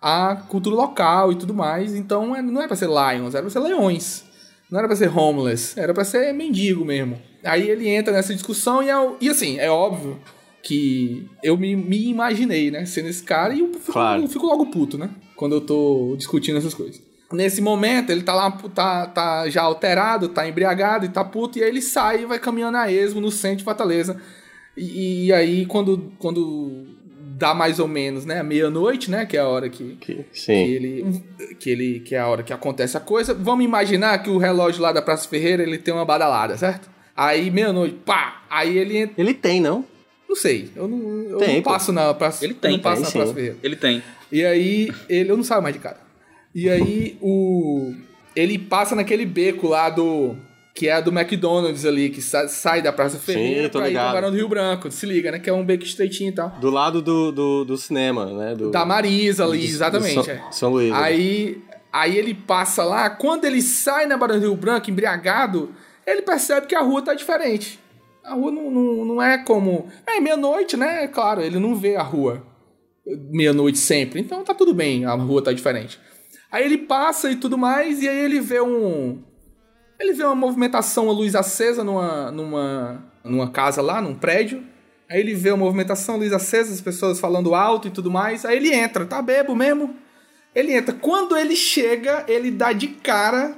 [0.00, 1.94] à cultura local e tudo mais.
[1.94, 4.24] Então, é, não era para ser Lions, era para ser Leões.
[4.70, 7.18] Não era para ser Homeless, era para ser mendigo mesmo.
[7.42, 10.20] Aí ele entra nessa discussão e, é, e assim, é óbvio
[10.62, 14.22] que eu me, me imaginei, né, sendo esse cara e eu fico, claro.
[14.22, 17.02] eu fico logo puto, né, quando eu tô discutindo essas coisas.
[17.34, 21.62] Nesse momento, ele tá lá, tá, tá já alterado, tá embriagado e tá puto, e
[21.62, 24.20] aí ele sai e vai caminhando a esmo no centro de Fortaleza.
[24.76, 26.86] E, e aí, quando, quando
[27.36, 31.22] dá mais ou menos, né, meia-noite, né, que é a hora que, que, que, ele
[31.58, 33.34] que ele que é a hora que acontece a coisa.
[33.34, 36.88] Vamos imaginar que o relógio lá da Praça Ferreira, ele tem uma badalada, certo?
[37.16, 39.14] Aí meia-noite, pá, aí ele entra...
[39.18, 39.84] Ele tem, não?
[40.28, 43.04] Não sei, eu não, eu tem, não passo na Praça, ele tem, não passo tem,
[43.04, 43.56] na Praça Ferreira.
[43.62, 44.02] Ele tem.
[44.32, 45.98] E aí ele eu não saio mais de cara.
[46.54, 47.92] E aí o
[48.36, 50.36] ele passa naquele beco lá do
[50.74, 54.02] que é a do McDonald's ali, que sai da Praça Ferreira Sim, pra ligado.
[54.02, 54.90] ir pro Barão do Rio Branco.
[54.90, 55.38] Se liga, né?
[55.38, 56.50] Que é um beco estreitinho e tal.
[56.50, 58.56] Do lado do, do, do cinema, né?
[58.56, 60.16] Do, da Marisa ali, do, exatamente.
[60.16, 60.42] Do São, é.
[60.50, 60.90] São Luís.
[60.90, 60.98] Né?
[60.98, 61.62] Aí,
[61.92, 65.72] aí ele passa lá, quando ele sai na Barão do Rio Branco, embriagado,
[66.04, 67.78] ele percebe que a rua tá diferente.
[68.24, 69.86] A rua não, não, não é como...
[70.04, 71.06] É meia-noite, né?
[71.06, 72.42] Claro, ele não vê a rua
[73.30, 74.20] meia-noite sempre.
[74.20, 76.00] Então tá tudo bem, a rua tá diferente.
[76.54, 79.20] Aí ele passa e tudo mais, e aí ele vê um.
[79.98, 84.64] Ele vê uma movimentação, a luz acesa numa, numa, numa casa lá, num prédio.
[85.10, 88.44] Aí ele vê a movimentação, luz acesa, as pessoas falando alto e tudo mais.
[88.44, 89.96] Aí ele entra, tá bebo mesmo.
[90.54, 90.94] Ele entra.
[90.94, 93.56] Quando ele chega, ele dá de cara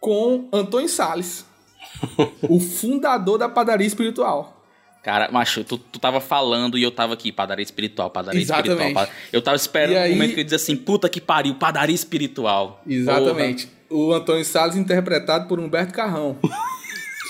[0.00, 1.44] com Antônio Salles,
[2.48, 4.59] o fundador da padaria espiritual.
[5.02, 8.72] Cara, macho, tu, tu tava falando e eu tava aqui, padaria espiritual, padaria Exatamente.
[8.72, 9.08] espiritual.
[9.32, 12.82] Eu tava esperando o um momento que eu dizia assim, puta que pariu, padaria espiritual.
[12.86, 13.66] Exatamente.
[13.66, 13.80] Porra.
[13.90, 16.38] O Antônio Salles interpretado por Humberto Carrão.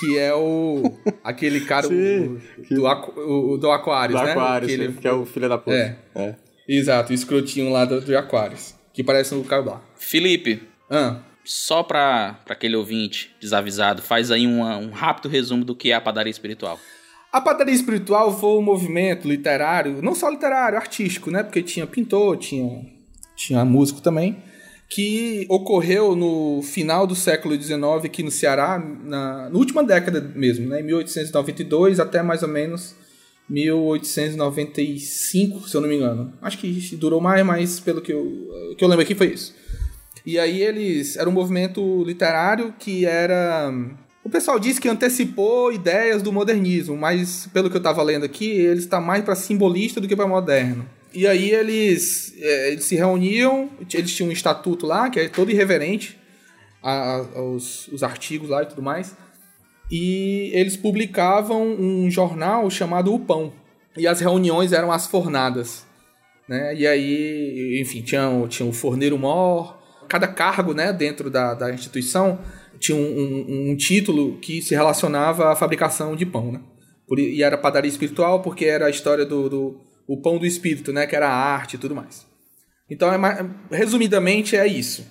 [0.01, 2.39] que é o aquele cara Sim,
[2.71, 4.31] o, do, o, do Aquários, do né?
[4.31, 5.77] Aquários, que, ele, que é o filho da puta.
[5.77, 5.97] É.
[6.15, 6.35] é.
[6.67, 9.81] Exato, o escrotinho lá do, do Aquarius, que parece o Caio Blá.
[9.95, 11.19] Felipe, ah.
[11.45, 16.01] só para aquele ouvinte desavisado, faz aí uma, um rápido resumo do que é a
[16.01, 16.79] padaria espiritual.
[17.31, 21.43] A padaria espiritual foi um movimento literário, não só literário, artístico, né?
[21.43, 22.85] Porque tinha pintor, tinha,
[23.35, 24.43] tinha músico também,
[24.89, 30.67] que ocorreu no final do século XIX aqui no Ceará, na, na última década mesmo,
[30.67, 30.81] né?
[30.81, 32.93] 1892 até mais ou menos
[33.49, 36.33] 1895, se eu não me engano.
[36.41, 39.55] Acho que durou mais, mas pelo que eu, que eu lembro aqui foi isso.
[40.25, 41.17] E aí eles.
[41.17, 43.73] Era um movimento literário que era.
[44.23, 48.49] O pessoal diz que antecipou ideias do modernismo, mas pelo que eu estava lendo aqui,
[48.49, 50.87] ele está mais para simbolista do que para moderno.
[51.13, 55.51] E aí eles, é, eles se reuniam, eles tinham um estatuto lá, que é todo
[55.51, 56.17] irreverente,
[56.83, 59.15] a, a, os, os artigos lá e tudo mais.
[59.91, 63.51] E eles publicavam um jornal chamado O Pão.
[63.97, 65.85] E as reuniões eram as fornadas.
[66.47, 66.75] Né?
[66.75, 69.77] E aí, enfim, tinha, tinha o forneiro mor.
[70.07, 72.39] Cada cargo né, dentro da, da instituição
[72.81, 76.51] tinha um, um, um título que se relacionava à fabricação de pão.
[76.51, 76.61] Né?
[77.07, 80.91] Por, e era padaria espiritual porque era a história do, do o pão do espírito,
[80.91, 81.07] né?
[81.07, 82.25] Que era a arte e tudo mais.
[82.89, 85.05] Então, é, resumidamente, é isso.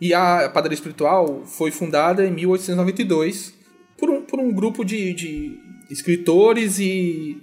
[0.00, 3.54] E a padaria espiritual foi fundada em 1892
[3.98, 5.58] por um, por um grupo de, de
[5.90, 7.42] escritores e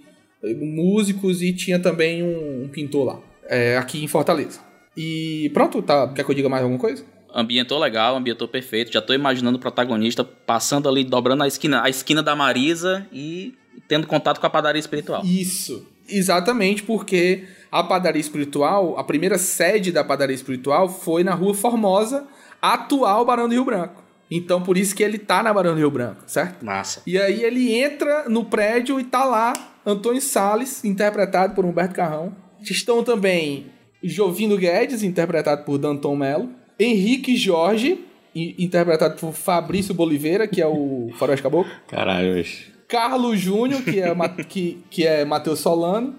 [0.59, 4.59] músicos e tinha também um, um pintor lá, é, aqui em Fortaleza.
[4.95, 6.11] E pronto, tá?
[6.13, 7.03] Quer que eu diga mais alguma coisa?
[7.33, 8.91] Ambientou legal, ambientou perfeito.
[8.91, 13.55] Já tô imaginando o protagonista passando ali, dobrando a esquina, a esquina da Marisa e
[13.87, 15.23] tendo contato com a padaria espiritual.
[15.25, 15.87] Isso.
[16.07, 22.27] Exatamente porque a padaria espiritual, a primeira sede da padaria espiritual foi na Rua Formosa,
[22.61, 24.03] atual Barão do Rio Branco.
[24.29, 26.63] Então por isso que ele tá na Barão do Rio Branco, certo?
[26.63, 27.01] Massa.
[27.07, 29.53] E aí ele entra no prédio e tá lá
[29.85, 32.35] Antônio Salles, interpretado por Humberto Carrão.
[32.61, 33.67] Estão também
[34.03, 36.49] Jovindo Guedes, interpretado por Danton Mello.
[36.83, 41.71] Henrique Jorge, interpretado por Fabrício Boliveira, que é o Faroeste Caboclo.
[41.87, 42.43] Caralho.
[42.87, 46.15] Carlos Júnior, que é, que, que é Matheus Solano,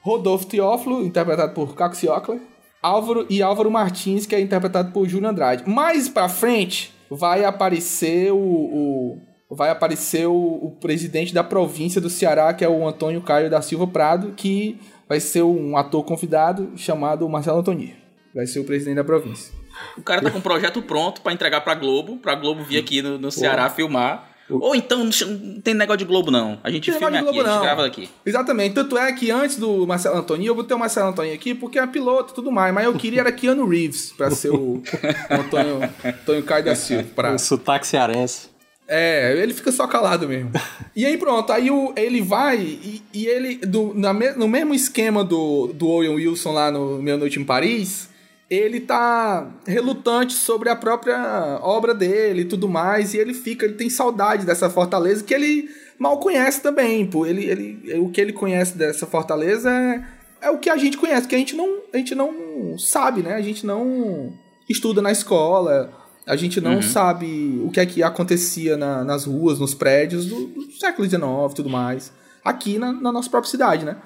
[0.00, 2.40] Rodolfo Teófilo, interpretado por Caco Ciocler,
[2.82, 5.68] Álvaro e Álvaro Martins, que é interpretado por Júnior Andrade.
[5.68, 9.18] Mais pra frente vai aparecer o, o
[9.50, 13.62] vai aparecer o, o, presidente da província do Ceará, que é o Antônio Caio da
[13.62, 17.94] Silva Prado, que vai ser um ator convidado chamado Marcelo Antoni.
[18.34, 19.52] Vai ser o presidente da província.
[19.96, 23.02] O cara tá com um projeto pronto para entregar pra Globo, pra Globo vir aqui
[23.02, 24.36] no, no Ceará filmar.
[24.48, 26.58] Ou então, não tem negócio de Globo, não.
[26.62, 27.62] A gente filma aqui, Globo, a gente não.
[27.62, 28.08] grava daqui.
[28.24, 28.74] Exatamente.
[28.74, 31.86] Tanto é que antes do Marcelo Antônio, eu botei o Marcelo Antônio aqui porque é
[31.86, 32.72] piloto e tudo mais.
[32.72, 37.08] Mas eu queria era Keanu Reeves pra ser o, o Antônio, Antônio Caio da Silva.
[37.14, 37.34] Pra...
[37.34, 38.50] O sotaque cearense.
[38.88, 40.52] É, ele fica só calado mesmo.
[40.94, 45.24] e aí pronto, aí o, ele vai e, e ele, do, na, no mesmo esquema
[45.24, 48.08] do, do Owen Wilson lá no Meia Noite em Paris
[48.48, 53.74] ele tá relutante sobre a própria obra dele e tudo mais, e ele fica, ele
[53.74, 57.26] tem saudade dessa fortaleza que ele mal conhece também, pô.
[57.26, 60.04] Ele, ele, o que ele conhece dessa fortaleza é,
[60.42, 63.34] é o que a gente conhece, que a gente não, a gente não sabe, né?
[63.34, 64.32] A gente não
[64.68, 65.92] estuda na escola,
[66.26, 66.82] a gente não uhum.
[66.82, 71.22] sabe o que é que acontecia na, nas ruas, nos prédios do, do século XIX
[71.50, 72.12] e tudo mais,
[72.44, 73.96] aqui na, na nossa própria cidade, né?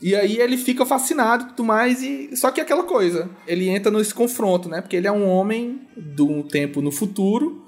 [0.00, 3.68] E aí ele fica fascinado e tudo mais, e só que é aquela coisa, ele
[3.68, 4.80] entra nesse confronto, né?
[4.80, 7.64] Porque ele é um homem de um tempo no futuro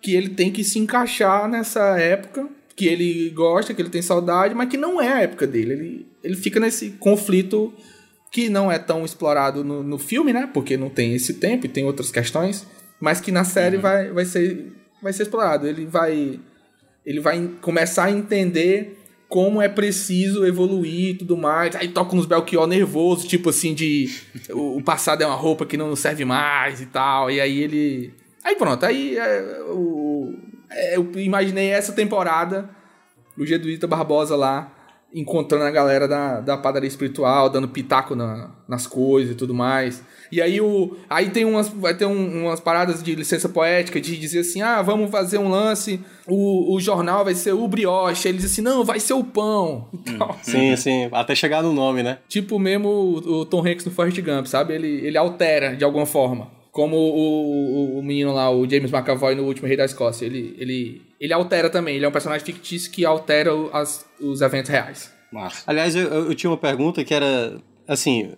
[0.00, 4.54] que ele tem que se encaixar nessa época que ele gosta, que ele tem saudade,
[4.54, 5.72] mas que não é a época dele.
[5.72, 7.72] Ele, ele fica nesse conflito
[8.30, 10.48] que não é tão explorado no, no filme, né?
[10.52, 12.66] Porque não tem esse tempo e tem outras questões,
[13.00, 13.82] mas que na série uhum.
[13.82, 14.72] vai, vai, ser,
[15.02, 15.66] vai ser explorado.
[15.66, 16.38] Ele vai,
[17.04, 21.74] ele vai começar a entender como é preciso evoluir e tudo mais.
[21.76, 24.08] Aí toca uns Belchior nervoso, tipo assim, de
[24.50, 27.30] o passado é uma roupa que não serve mais e tal.
[27.30, 28.14] E aí ele.
[28.44, 30.32] Aí pronto, aí é, o,
[30.70, 32.70] é, eu imaginei essa temporada,
[33.36, 34.72] o Geduíta Barbosa lá,
[35.14, 40.02] encontrando a galera da, da padaria espiritual, dando pitaco na, nas coisas e tudo mais.
[40.30, 44.16] E aí o aí tem umas vai ter um, umas paradas de licença poética de
[44.16, 48.28] dizer assim: "Ah, vamos fazer um lance, o, o jornal vai ser o brioche".
[48.28, 49.88] Ele diz assim: "Não, vai ser o pão".
[49.94, 52.18] Então, sim, sim, até chegar no nome, né?
[52.28, 54.74] Tipo mesmo o, o Tom Hanks no Forrest Gump, sabe?
[54.74, 56.54] Ele ele altera de alguma forma.
[56.72, 60.54] Como o, o, o menino lá, o James McAvoy no último Rei da Escócia, ele
[60.58, 65.14] ele ele altera também, ele é um personagem fictício que altera as, os eventos reais.
[65.32, 65.62] Massa.
[65.66, 68.32] Aliás, eu, eu tinha uma pergunta que era assim,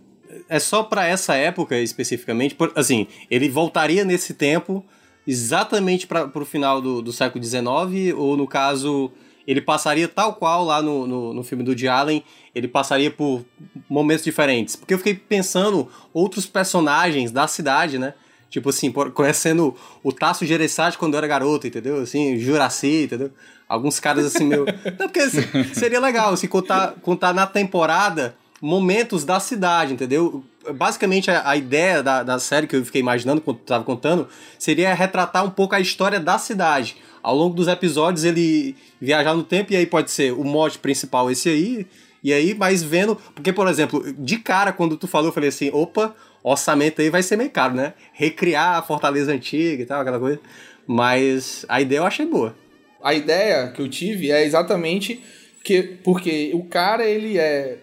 [0.49, 2.55] é só para essa época especificamente.
[2.55, 4.85] Por, assim, ele voltaria nesse tempo
[5.27, 9.13] exatamente para o final do, do século XIX, ou no caso,
[9.47, 13.45] ele passaria tal qual lá no, no, no filme do Woody Allen, ele passaria por
[13.89, 14.75] momentos diferentes.
[14.75, 18.15] Porque eu fiquei pensando outros personagens da cidade, né?
[18.51, 22.01] Tipo assim, conhecendo o Tasso Gereissati quando eu era garoto, entendeu?
[22.01, 23.31] Assim, Juraci, entendeu?
[23.69, 24.65] Alguns caras assim, meu.
[24.99, 25.29] Não, porque
[25.75, 30.43] seria legal, assim, contar, contar na temporada momentos da cidade, entendeu?
[30.75, 34.95] Basicamente, a, a ideia da, da série que eu fiquei imaginando quando estava contando seria
[34.95, 36.97] retratar um pouco a história da cidade.
[37.23, 41.31] Ao longo dos episódios, ele viajar no tempo, e aí pode ser o mote principal
[41.31, 41.87] esse aí,
[42.23, 43.17] e aí, mas vendo.
[43.35, 47.23] Porque, por exemplo, de cara, quando tu falou, eu falei assim: opa, orçamento aí vai
[47.23, 47.95] ser meio caro, né?
[48.13, 50.41] Recriar a Fortaleza Antiga e tal, aquela coisa.
[50.87, 52.55] Mas a ideia eu achei boa.
[53.03, 55.23] A ideia que eu tive é exatamente
[55.63, 57.79] que, porque o cara, ele é,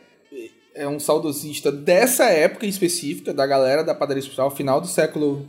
[0.73, 5.47] é um saudosista dessa época específica, da galera da padaria especial, final do século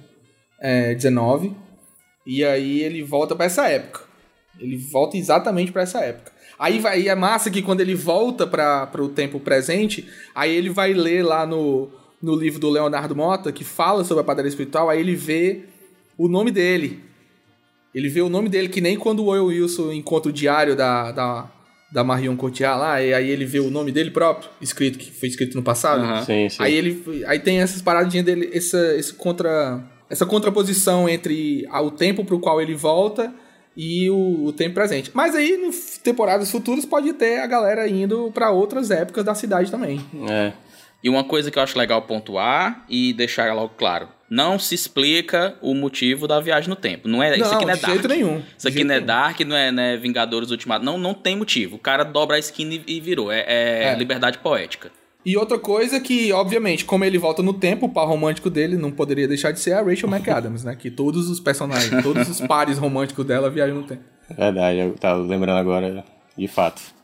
[0.99, 1.53] XIX.
[1.53, 1.67] É,
[2.27, 4.01] e aí ele volta para essa época.
[4.59, 6.33] Ele volta exatamente para essa época.
[6.59, 10.95] Aí vai, é massa que quando ele volta para o tempo presente, aí ele vai
[10.95, 11.91] ler lá no,
[12.23, 15.65] no livro do Leonardo Mota, que fala sobre a padaria espiritual, aí ele vê
[16.17, 17.01] o nome dele.
[17.95, 21.13] Ele vê o nome dele, que nem quando o Will Wilson encontra o diário da,
[21.13, 21.51] da,
[21.91, 25.29] da Marion Cotillard lá, e aí ele vê o nome dele próprio, escrito, que foi
[25.29, 26.03] escrito no passado.
[26.03, 26.25] Uhum.
[26.25, 26.63] Sim, sim.
[26.63, 32.25] Aí ele aí tem essas paradinhas dele, essa, esse contra, essa contraposição entre o tempo
[32.25, 33.33] pro qual ele volta
[33.77, 35.11] e o, o, tempo presente.
[35.13, 35.71] Mas aí, no
[36.03, 40.01] temporadas futuras, pode ter a galera indo para outras épocas da cidade também.
[40.29, 40.53] É.
[41.07, 44.09] E uma coisa que eu acho legal pontuar e deixar logo claro.
[44.29, 47.07] Não se explica o motivo da viagem no tempo.
[47.07, 48.43] Não é, não, isso aqui não é de Jeito nenhum.
[48.59, 50.85] Isso aqui não é Dark, não é, não é Vingadores Ultimato.
[50.85, 51.77] Não, não tem motivo.
[51.77, 53.31] O cara dobra a skin e, virou.
[53.31, 54.91] É, é, é, liberdade poética.
[55.25, 58.91] E outra coisa que, obviamente, como ele volta no tempo, o par romântico dele não
[58.91, 60.75] poderia deixar de ser a Rachel McAdams, né?
[60.75, 64.03] Que todos os personagens, todos os pares românticos dela viajam no tempo.
[64.37, 66.05] Verdade, eu tava lembrando agora,
[66.37, 66.96] de fato.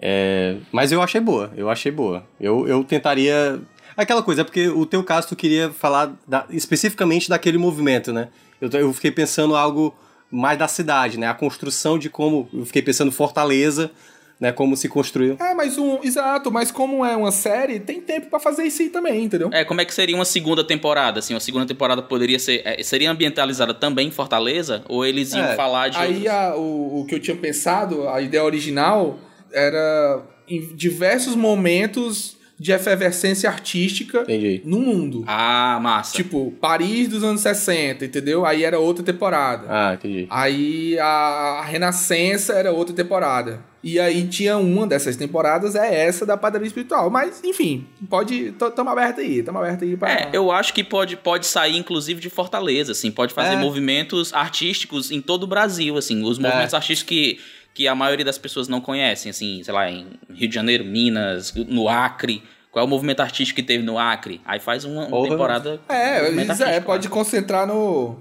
[0.00, 2.26] É, mas eu achei boa, eu achei boa.
[2.40, 3.60] Eu, eu tentaria.
[3.96, 8.28] Aquela coisa, é porque o teu caso tu queria falar da, especificamente daquele movimento, né?
[8.60, 9.94] Eu, eu fiquei pensando algo
[10.30, 11.28] mais da cidade, né?
[11.28, 12.48] A construção de como.
[12.52, 13.90] Eu fiquei pensando Fortaleza
[14.38, 14.52] né?
[14.52, 15.36] Como se construiu.
[15.40, 16.02] É, mas um.
[16.02, 19.50] Exato, mas como é uma série, tem tempo para fazer isso aí também, entendeu?
[19.52, 21.20] É, como é que seria uma segunda temporada?
[21.20, 22.62] Assim, uma segunda temporada poderia ser.
[22.64, 24.84] É, seria ambientalizada também em Fortaleza?
[24.88, 25.98] Ou eles iam é, falar de.
[25.98, 29.18] Aí a, o, o que eu tinha pensado, a ideia original,
[29.54, 34.62] era em diversos momentos de efervescência artística Entendi.
[34.64, 35.24] no mundo.
[35.26, 36.16] Ah, massa.
[36.16, 38.46] Tipo, Paris dos anos 60, entendeu?
[38.46, 39.66] Aí era outra temporada.
[39.68, 40.26] Ah, entendi.
[40.30, 43.60] Aí a, a Renascença era outra temporada.
[43.82, 47.10] E aí tinha uma dessas temporadas, é essa da padaria espiritual.
[47.10, 48.52] Mas, enfim, pode.
[48.74, 50.10] Tamo aberto aí, tamo aberto aí pra.
[50.10, 53.56] É, eu acho que pode, pode sair, inclusive, de Fortaleza, assim, pode fazer é.
[53.56, 56.22] movimentos artísticos em todo o Brasil, assim.
[56.22, 56.76] Os movimentos é.
[56.76, 57.38] artísticos que
[57.74, 61.52] que a maioria das pessoas não conhecem, assim, sei lá, em Rio de Janeiro, Minas,
[61.54, 62.42] no Acre.
[62.70, 64.40] Qual é o movimento artístico que teve no Acre?
[64.44, 65.80] Aí faz uma, uma temporada.
[65.88, 68.16] É, isso é, pode concentrar no,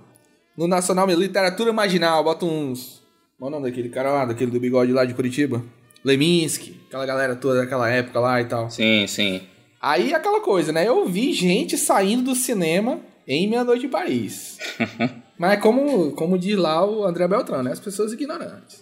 [0.57, 3.01] no Nacional Literatura Marginal, bota uns.
[3.37, 5.63] Qual é o nome daquele cara lá, daquele do bigode lá de Curitiba?
[6.03, 8.69] Leminski, aquela galera toda daquela época lá e tal.
[8.69, 9.41] Sim, sim.
[9.81, 10.87] Aí aquela coisa, né?
[10.87, 14.57] Eu vi gente saindo do cinema em Meia Noite em Paris.
[15.43, 17.73] Mas é como, como diz lá o André Beltrão, né?
[17.73, 18.81] As pessoas ignorantes.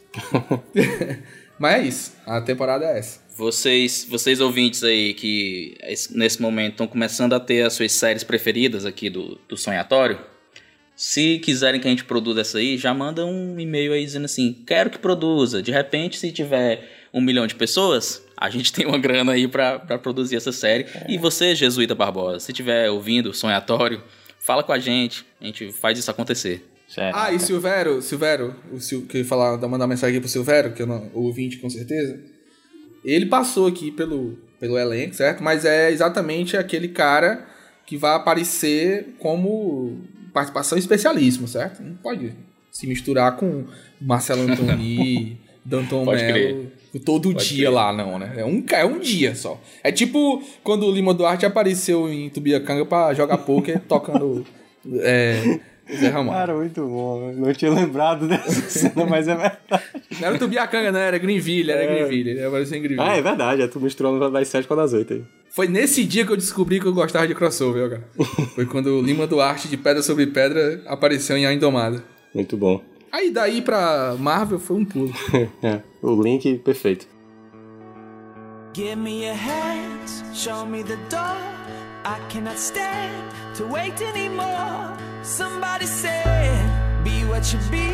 [1.58, 2.14] Mas é isso.
[2.24, 3.20] A temporada é essa.
[3.36, 5.76] Vocês, vocês ouvintes aí que
[6.12, 10.20] nesse momento estão começando a ter as suas séries preferidas aqui do, do Sonhatório,
[10.96, 14.56] se quiserem que a gente produza essa aí, já manda um e-mail aí dizendo assim:
[14.68, 15.64] quero que produza.
[15.64, 19.80] De repente, se tiver um milhão de pessoas, a gente tem uma grana aí para
[19.98, 20.84] produzir essa série.
[20.84, 21.08] É.
[21.10, 24.04] E você, Jesuíta Barbosa, se estiver ouvindo Sonhatório,
[24.42, 26.68] fala com a gente, a gente faz isso acontecer.
[26.88, 27.16] Certo.
[27.16, 30.86] Ah, e Silvério, Silvério, o Sil, que falar, mandar mensagem aqui pro Silvério, que é
[30.86, 32.20] o ouvinte com certeza.
[33.06, 35.42] Ele passou aqui pelo, pelo elenco, certo?
[35.42, 37.48] Mas é exatamente aquele cara
[37.86, 40.02] que vai aparecer como
[40.34, 41.82] participação especialíssima, certo?
[41.82, 42.34] Não pode
[42.70, 43.66] se misturar com
[44.02, 46.06] Marcelo Antoni, Danton
[46.94, 48.34] Mello todo pode dia lá, não, né?
[48.38, 49.60] É um, é um dia só.
[49.84, 54.46] É tipo quando o Lima Duarte apareceu em Tubiacanga pra jogar poker tocando.
[55.00, 55.60] É,
[55.94, 56.38] Zé Ramalho.
[56.38, 57.34] Cara, muito bom.
[57.34, 59.84] Não tinha lembrado dessa cena, mas é verdade.
[60.20, 61.88] Não era Tubiacanga, não, era Greenville, era é.
[61.88, 62.30] Greenville.
[62.32, 63.10] Ele apareceu em Greenville.
[63.10, 63.62] Ah, é verdade.
[63.62, 65.24] É tu misturando das 7 com das 8 aí.
[65.50, 68.08] Foi nesse dia que eu descobri que eu gostava de crossover, cara.
[68.56, 72.02] Foi quando o Lima Duarte, de Pedra sobre Pedra, apareceu em A Indomada.
[72.34, 72.82] Muito bom.
[73.12, 75.14] Aí daí pra Marvel foi um pulo.
[75.62, 77.08] é, o link perfeito.
[78.74, 81.38] Give me your hands, show me the door.
[82.04, 84.98] I cannot stand to wait anymore.
[85.24, 87.92] Somebody said, be what you be.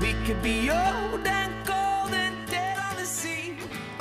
[0.00, 1.51] We could be old and.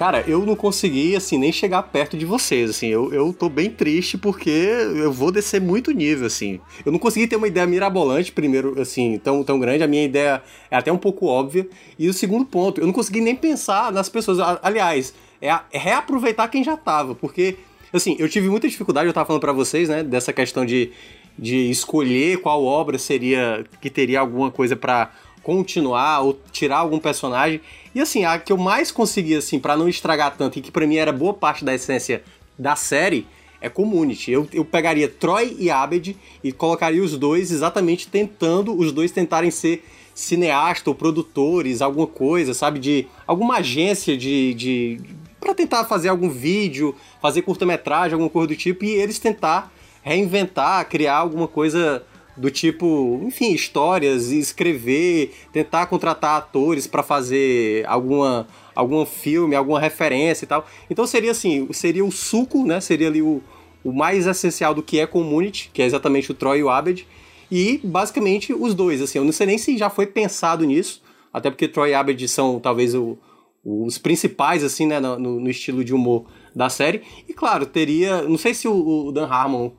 [0.02, 2.88] Cara, eu não consegui, assim, nem chegar perto de vocês, assim.
[2.88, 6.60] Eu, eu tô bem triste porque eu vou descer muito nível, assim.
[6.84, 9.84] Eu não consegui ter uma ideia mirabolante, primeiro, assim, tão, tão grande.
[9.84, 10.42] A minha ideia
[10.72, 11.70] é até um pouco óbvia.
[12.00, 14.40] E o segundo ponto, eu não consegui nem pensar nas pessoas.
[14.64, 17.58] Aliás, é, é reaproveitar quem já tava, porque,
[17.94, 20.90] assim, eu tive muita dificuldade, eu tava falando para vocês, né, dessa questão de,
[21.38, 25.12] de escolher qual obra seria, que teria alguma coisa para
[25.44, 27.62] continuar ou tirar algum personagem.
[27.94, 30.88] E assim, a que eu mais consegui, assim, para não estragar tanto e que para
[30.88, 32.24] mim era boa parte da essência
[32.58, 33.28] da série,
[33.60, 34.32] é Community.
[34.32, 39.52] Eu, eu pegaria Troy e Abed e colocaria os dois exatamente tentando, os dois tentarem
[39.52, 39.84] ser
[40.14, 42.80] cineasta ou produtores, alguma coisa, sabe?
[42.80, 44.54] De alguma agência de.
[44.54, 45.02] de
[45.40, 49.74] para tentar fazer algum vídeo, fazer curta-metragem, alguma coisa do tipo, e eles tentar
[50.04, 52.04] reinventar, criar alguma coisa
[52.36, 60.46] do tipo, enfim, histórias, escrever, tentar contratar atores para fazer alguma algum filme, alguma referência
[60.46, 60.66] e tal.
[60.90, 62.80] Então seria assim, seria o suco, né?
[62.80, 63.42] Seria ali o,
[63.84, 67.06] o mais essencial do que é Community, que é exatamente o Troy e o Abed,
[67.52, 71.02] e basicamente os dois, assim, eu não sei nem se já foi pensado nisso,
[71.34, 73.18] até porque Troy e Abed são talvez o,
[73.64, 76.26] os principais, assim, né, no, no, estilo de humor
[76.56, 77.02] da série.
[77.28, 79.72] E claro, teria, não sei se o, o Dan Harmon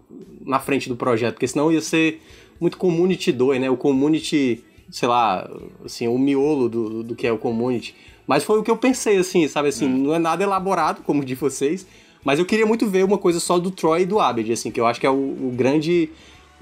[0.45, 2.21] na frente do projeto, porque senão ia ser
[2.61, 3.71] muito Community 2, né?
[3.71, 5.49] O Community, sei lá,
[5.85, 7.95] assim, o miolo do, do que é o Community.
[8.27, 9.69] Mas foi o que eu pensei, assim, sabe?
[9.69, 9.99] Assim, hum.
[9.99, 11.87] não é nada elaborado, como de vocês,
[12.25, 14.81] mas eu queria muito ver uma coisa só do Troy e do Abed, assim, que
[14.81, 16.11] eu acho que é o, o grande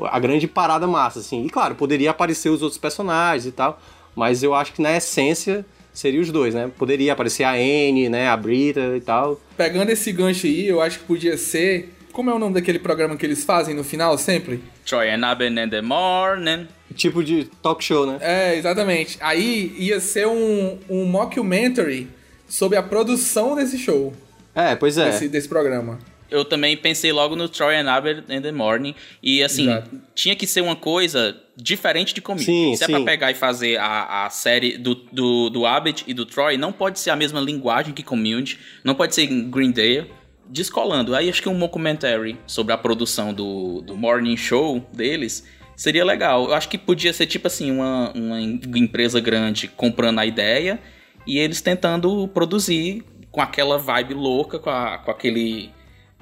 [0.02, 1.44] a grande parada massa, assim.
[1.44, 3.80] E claro, poderia aparecer os outros personagens e tal,
[4.16, 6.70] mas eu acho que na essência seria os dois, né?
[6.78, 9.40] Poderia aparecer a Anne, né, a Brita e tal.
[9.56, 13.16] Pegando esse gancho aí, eu acho que podia ser como é o nome daquele programa
[13.16, 14.62] que eles fazem no final sempre?
[14.84, 16.66] Troy and Abed in the morning.
[16.94, 18.18] Tipo de talk show, né?
[18.20, 19.16] É, exatamente.
[19.20, 22.08] Aí ia ser um, um mockumentary
[22.48, 24.12] sobre a produção desse show.
[24.54, 25.10] É, pois é.
[25.10, 25.98] Desse, desse programa.
[26.30, 28.94] Eu também pensei logo no Troy and Abed in the Morning.
[29.22, 30.00] E assim, Exato.
[30.14, 32.44] tinha que ser uma coisa diferente de comigo.
[32.44, 32.92] Sim, Se sim.
[32.92, 36.56] é pra pegar e fazer a, a série do, do, do Abed e do Troy,
[36.56, 40.06] não pode ser a mesma linguagem que Community, não pode ser Green Day
[40.50, 41.14] descolando.
[41.14, 45.44] Aí acho que um documentary sobre a produção do, do morning show deles
[45.76, 46.48] seria legal.
[46.48, 50.78] Eu acho que podia ser tipo assim, uma, uma empresa grande comprando a ideia
[51.26, 55.70] e eles tentando produzir com aquela vibe louca, com, a, com aquele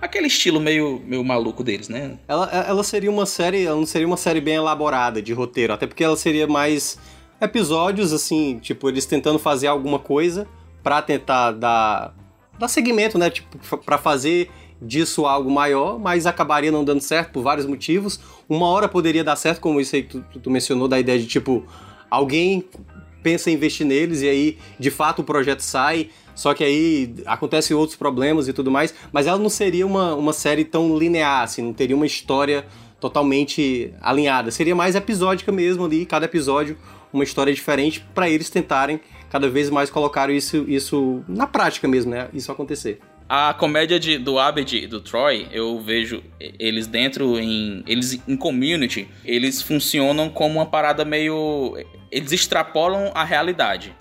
[0.00, 2.18] aquele estilo meio, meio maluco deles, né?
[2.28, 5.86] Ela, ela seria uma série, ela não seria uma série bem elaborada de roteiro, até
[5.86, 6.98] porque ela seria mais
[7.40, 10.46] episódios assim, tipo eles tentando fazer alguma coisa
[10.82, 12.14] para tentar dar
[12.58, 13.30] dar segmento, né?
[13.30, 14.50] Tipo, para fazer
[14.80, 18.20] disso algo maior, mas acabaria não dando certo por vários motivos.
[18.48, 21.64] Uma hora poderia dar certo, como isso aí tu, tu mencionou, da ideia de tipo,
[22.10, 22.64] alguém
[23.22, 27.76] pensa em investir neles e aí de fato o projeto sai, só que aí acontecem
[27.76, 31.62] outros problemas e tudo mais, mas ela não seria uma, uma série tão linear, assim,
[31.62, 32.64] não teria uma história
[33.00, 36.76] totalmente alinhada, seria mais episódica mesmo ali, cada episódio
[37.12, 39.00] uma história diferente para eles tentarem
[39.30, 42.28] cada vez mais colocar isso, isso na prática mesmo, né?
[42.32, 43.00] Isso acontecer.
[43.28, 47.84] A comédia de, do Abed e do Troy, eu vejo eles dentro em.
[47.86, 51.76] Eles em community, eles funcionam como uma parada meio.
[52.10, 53.94] Eles extrapolam a realidade.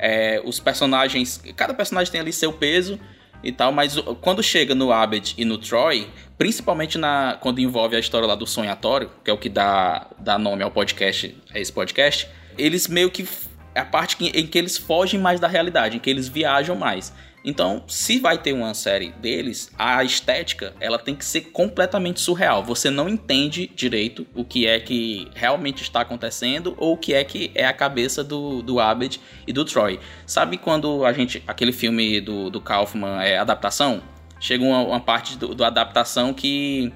[0.00, 1.40] É, os personagens.
[1.54, 2.98] Cada personagem tem ali seu peso
[3.42, 8.00] e tal, mas quando chega no Abed e no Troy, principalmente na, quando envolve a
[8.00, 11.72] história lá do sonhatório, que é o que dá, dá nome ao podcast, a esse
[11.72, 13.26] podcast, eles meio que
[13.74, 17.12] é a parte em que eles fogem mais da realidade, em que eles viajam mais.
[17.44, 22.62] Então, se vai ter uma série deles, a estética ela tem que ser completamente surreal.
[22.62, 27.24] Você não entende direito o que é que realmente está acontecendo ou o que é
[27.24, 29.98] que é a cabeça do, do Abed e do Troy.
[30.24, 31.42] Sabe quando a gente.
[31.46, 34.02] aquele filme do, do Kaufman é adaptação?
[34.38, 36.92] Chega uma, uma parte do, do adaptação que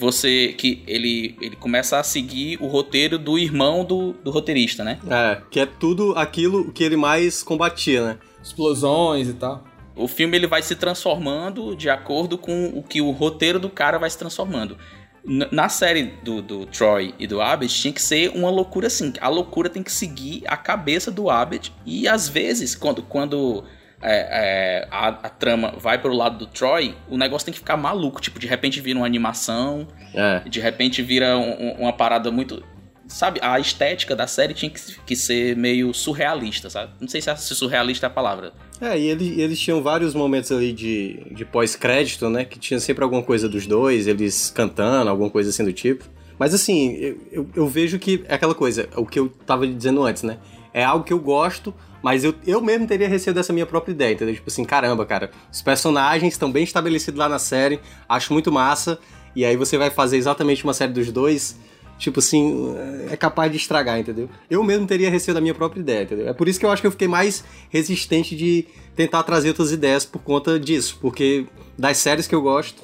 [0.00, 4.98] você que ele, ele começa a seguir o roteiro do irmão do, do roteirista, né?
[5.08, 8.18] É, que é tudo aquilo que ele mais combatia, né?
[8.42, 9.62] Explosões e tal.
[9.94, 13.98] O filme ele vai se transformando de acordo com o que o roteiro do cara
[13.98, 14.78] vai se transformando.
[15.22, 19.12] Na série do, do Troy e do Abed tinha que ser uma loucura assim.
[19.20, 21.70] A loucura tem que seguir a cabeça do Abed.
[21.84, 23.62] E às vezes, quando, quando
[24.02, 27.76] é, é, a, a, trama vai pro lado do Troy, o negócio tem que ficar
[27.76, 28.20] maluco.
[28.20, 30.40] Tipo, de repente vira uma animação, é.
[30.48, 32.62] de repente vira um, uma parada muito.
[33.06, 36.92] Sabe, a estética da série tinha que, que ser meio surrealista, sabe?
[37.00, 38.52] Não sei se, se surrealista é a palavra.
[38.80, 42.44] É, e eles, eles tinham vários momentos ali de, de pós-crédito, né?
[42.44, 46.04] Que tinha sempre alguma coisa dos dois, eles cantando, alguma coisa assim do tipo.
[46.38, 50.04] Mas assim, eu, eu, eu vejo que é aquela coisa, o que eu tava dizendo
[50.04, 50.38] antes, né?
[50.72, 54.12] É algo que eu gosto, Mas eu, eu mesmo teria receio dessa minha própria ideia,
[54.12, 54.34] entendeu?
[54.34, 58.98] Tipo assim, caramba, cara, os personagens estão bem estabelecidos lá na série, acho muito massa,
[59.34, 61.58] e aí você vai fazer exatamente uma série dos dois,
[61.98, 62.74] tipo assim,
[63.10, 64.28] é capaz de estragar, entendeu?
[64.48, 66.28] Eu mesmo teria receio da minha própria ideia, entendeu?
[66.28, 69.70] É por isso que eu acho que eu fiquei mais resistente de tentar trazer outras
[69.70, 71.46] ideias por conta disso, porque
[71.78, 72.82] das séries que eu gosto,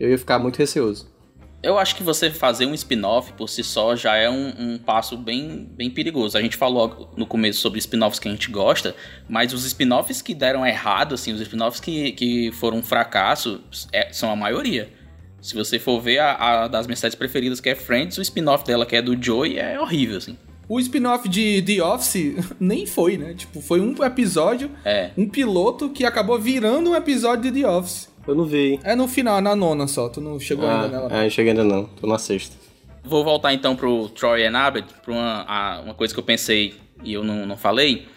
[0.00, 1.15] eu ia ficar muito receoso.
[1.66, 5.16] Eu acho que você fazer um spin-off por si só já é um, um, passo
[5.16, 6.38] bem, bem perigoso.
[6.38, 8.94] A gente falou no começo sobre spin-offs que a gente gosta,
[9.28, 13.60] mas os spin-offs que deram errado, assim, os spin-offs que, que foram um fracasso,
[13.92, 14.88] é, são a maioria.
[15.40, 18.64] Se você for ver a, a das minhas séries preferidas, que é Friends, o spin-off
[18.64, 20.38] dela, que é do Joey, é horrível, assim.
[20.68, 23.34] O spin-off de The Office nem foi, né?
[23.34, 25.10] Tipo, foi um episódio, é.
[25.18, 28.08] um piloto que acabou virando um episódio de The Office.
[28.26, 28.80] Eu não vi.
[28.82, 30.08] É no final, na nona só.
[30.08, 31.24] Tu não chegou ah, ainda nela.
[31.24, 31.84] É, cheguei ainda não.
[31.84, 32.56] Tô na sexta.
[33.04, 36.74] Vou voltar então pro Troy and Abed, pra uma, uma coisa que eu pensei
[37.04, 38.08] e eu não, não falei.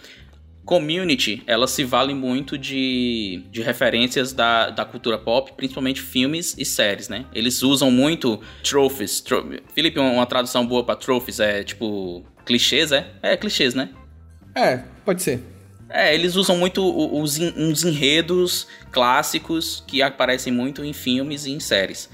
[0.65, 6.65] Community, ela se vale muito de, de referências da, da cultura pop, principalmente filmes e
[6.65, 7.25] séries, né?
[7.33, 9.19] Eles usam muito trophies.
[9.21, 9.47] Tro...
[9.73, 13.07] Felipe, uma, uma tradução boa para trophies é tipo clichês, é?
[13.21, 13.89] É, clichês, né?
[14.55, 15.58] É, pode ser.
[15.89, 16.83] É, eles usam muito
[17.19, 22.09] os, uns enredos clássicos que aparecem muito em filmes e em séries.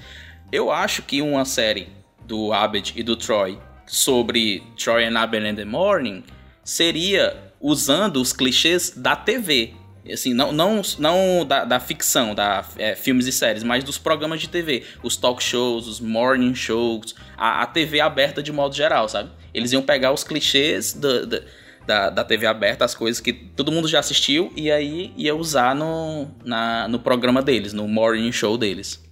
[0.50, 1.88] Eu acho que uma série
[2.24, 6.24] do Abed e do Troy sobre Troy and Abed in the Morning
[6.64, 9.74] seria usando os clichês da TV.
[10.10, 14.40] Assim, não, não, não da, da ficção, da é, filmes e séries, mas dos programas
[14.40, 14.84] de TV.
[15.02, 19.30] Os talk shows, os morning shows, a, a TV aberta de modo geral, sabe?
[19.52, 21.42] Eles iam pegar os clichês do, do
[21.86, 25.74] da, da TV aberta, as coisas que todo mundo já assistiu, e aí ia usar
[25.74, 29.02] no, na, no programa deles, no morning show deles.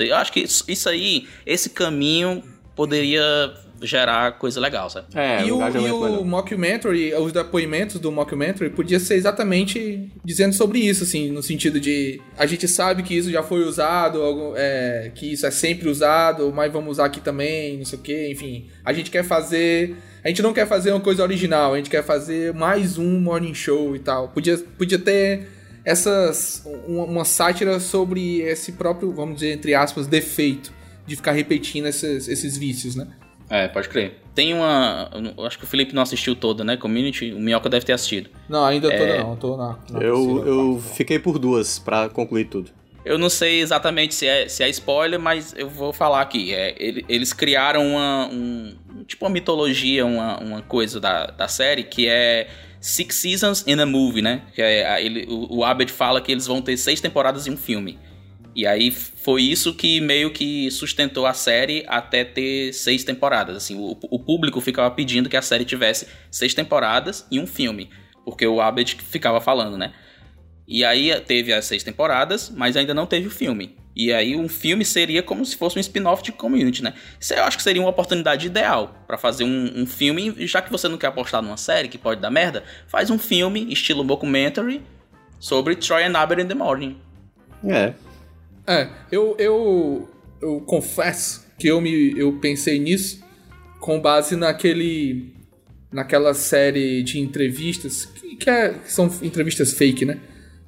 [0.00, 2.42] Eu acho que isso, isso aí, esse caminho
[2.74, 5.06] poderia gerar coisa legal, sabe?
[5.14, 10.78] É, e o, e o mockumentary, os depoimentos do mockumentary podia ser exatamente dizendo sobre
[10.78, 14.20] isso, assim, no sentido de a gente sabe que isso já foi usado,
[14.56, 18.30] é, que isso é sempre usado, mas vamos usar aqui também, não sei o que,
[18.30, 18.66] enfim.
[18.84, 22.02] A gente quer fazer a gente não quer fazer uma coisa original, a gente quer
[22.02, 24.28] fazer mais um morning show e tal.
[24.28, 25.46] Podia, podia ter
[25.84, 30.72] essas uma, uma sátira sobre esse próprio, vamos dizer, entre aspas, defeito
[31.06, 33.06] de ficar repetindo esses, esses vícios, né?
[33.50, 34.22] É, pode crer.
[34.34, 35.10] Tem uma.
[35.46, 36.78] Acho que o Felipe não assistiu toda, né?
[36.78, 38.30] Community, o Minhoca deve ter assistido.
[38.48, 38.96] Não, ainda é...
[38.96, 39.78] toda não, tô na.
[39.90, 42.70] na eu eu fiquei por duas para concluir tudo.
[43.04, 46.54] Eu não sei exatamente se é, se é spoiler, mas eu vou falar aqui.
[46.54, 48.74] É, eles criaram uma, um,
[49.06, 52.48] tipo uma mitologia, uma, uma coisa da, da série que é
[52.80, 54.42] Six Seasons in a Movie, né?
[54.54, 57.56] Que é, ele, o, o Abed fala que eles vão ter seis temporadas em um
[57.56, 57.98] filme.
[58.56, 63.56] E aí foi isso que meio que sustentou a série até ter seis temporadas.
[63.56, 67.90] Assim, o, o público ficava pedindo que a série tivesse seis temporadas e um filme.
[68.24, 69.92] Porque o Abed ficava falando, né?
[70.66, 73.76] E aí teve as seis temporadas, mas ainda não teve o filme.
[73.96, 76.94] E aí um filme seria como se fosse um spin-off de Community, né?
[77.20, 80.70] Isso eu acho que seria uma oportunidade ideal para fazer um, um, filme, já que
[80.70, 84.82] você não quer apostar numa série que pode dar merda, faz um filme estilo documentary
[85.38, 86.98] sobre Troy and Abed in the Morning.
[87.64, 87.94] É.
[88.66, 90.10] É, eu, eu,
[90.42, 93.22] eu confesso que eu, me, eu pensei nisso
[93.78, 95.32] com base naquele
[95.92, 100.18] naquela série de entrevistas que, que, é, que são entrevistas fake, né?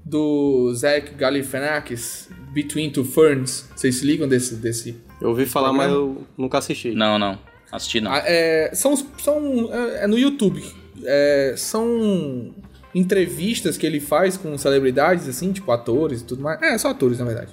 [0.07, 3.69] Do Zach Galifianakis, Between Two Ferns.
[3.75, 5.93] Vocês se ligam desse, desse Eu ouvi falar, programa?
[5.93, 6.93] mas eu nunca assisti.
[6.93, 7.37] Não, não.
[7.73, 8.13] Assisti não.
[8.13, 10.63] Ah, é, são, são é, é no YouTube.
[11.05, 12.55] É, são
[12.95, 16.63] entrevistas que ele faz com celebridades, assim, tipo atores e tudo mais.
[16.63, 17.53] É, só atores, na verdade.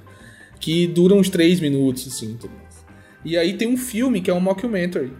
[0.60, 2.86] Que duram uns 3 minutos, assim, tudo mais.
[3.26, 5.12] E aí tem um filme que é um mockumentary.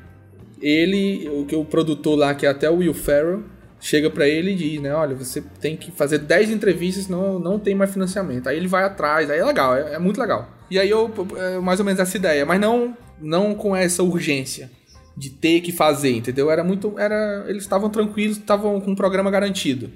[0.62, 3.44] Ele, o que o produtor lá, que é até o Will Ferrell,
[3.84, 7.60] chega para ele e diz, né, olha, você tem que fazer 10 entrevistas, não, não
[7.60, 8.48] tem mais financiamento.
[8.48, 10.50] Aí ele vai atrás, aí é legal, é, é muito legal.
[10.72, 14.72] E aí eu, é mais ou menos essa ideia, mas não, não com essa urgência
[15.18, 16.50] de ter que fazer, entendeu?
[16.50, 19.92] Era muito, era, eles estavam tranquilos, estavam com um programa garantido.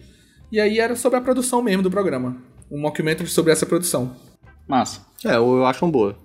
[0.52, 2.36] E aí era sobre a produção mesmo do programa,
[2.70, 4.18] um mockumentary sobre essa produção.
[4.68, 5.02] Massa.
[5.24, 6.20] É, eu acho uma boa.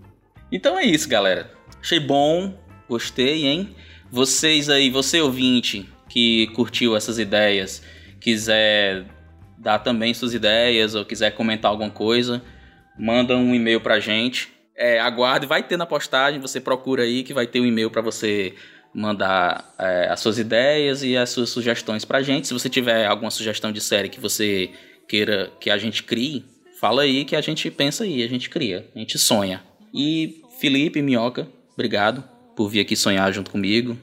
[0.51, 1.49] Então é isso, galera.
[1.81, 2.59] Achei bom,
[2.89, 3.75] gostei, hein?
[4.11, 7.83] Vocês aí, você ouvinte, que curtiu essas ideias
[8.21, 9.07] quiser
[9.57, 12.43] dar também suas ideias ou quiser comentar alguma coisa,
[12.99, 14.51] manda um e-mail pra gente.
[14.77, 18.03] É, aguarde, vai ter na postagem, você procura aí que vai ter um e-mail para
[18.03, 18.55] você
[18.95, 22.47] mandar é, as suas ideias e as suas sugestões pra gente.
[22.47, 24.71] Se você tiver alguma sugestão de série que você
[25.09, 26.45] queira que a gente crie,
[26.79, 29.63] fala aí que a gente pensa aí, a gente cria, a gente sonha.
[29.95, 32.23] E Felipe, Minhoca, obrigado
[32.55, 33.97] por vir aqui sonhar junto comigo.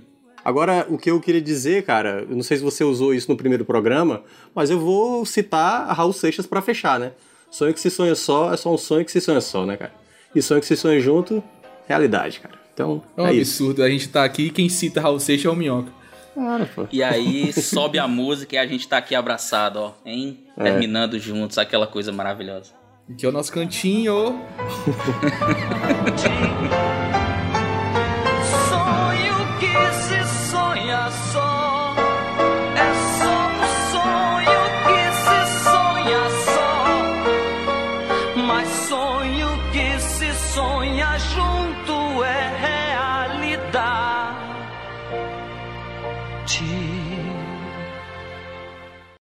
[0.49, 3.37] Agora, o que eu queria dizer, cara, eu não sei se você usou isso no
[3.37, 4.23] primeiro programa,
[4.55, 7.11] mas eu vou citar a Raul Seixas para fechar, né?
[7.51, 9.93] Sonho que se sonha só é só um sonho que se sonha só, né, cara?
[10.33, 11.43] E sonho que se sonha junto,
[11.87, 12.55] realidade, cara.
[12.73, 13.73] Então, é um é absurdo.
[13.73, 13.83] Isso.
[13.83, 15.91] A gente tá aqui e quem cita Raul Seixas é o Minhoca.
[16.73, 16.87] Pô.
[16.91, 20.45] E aí sobe a música e a gente tá aqui abraçado, ó, hein?
[20.57, 20.63] É.
[20.63, 22.71] Terminando juntos, aquela coisa maravilhosa.
[23.07, 24.41] Aqui é o nosso cantinho.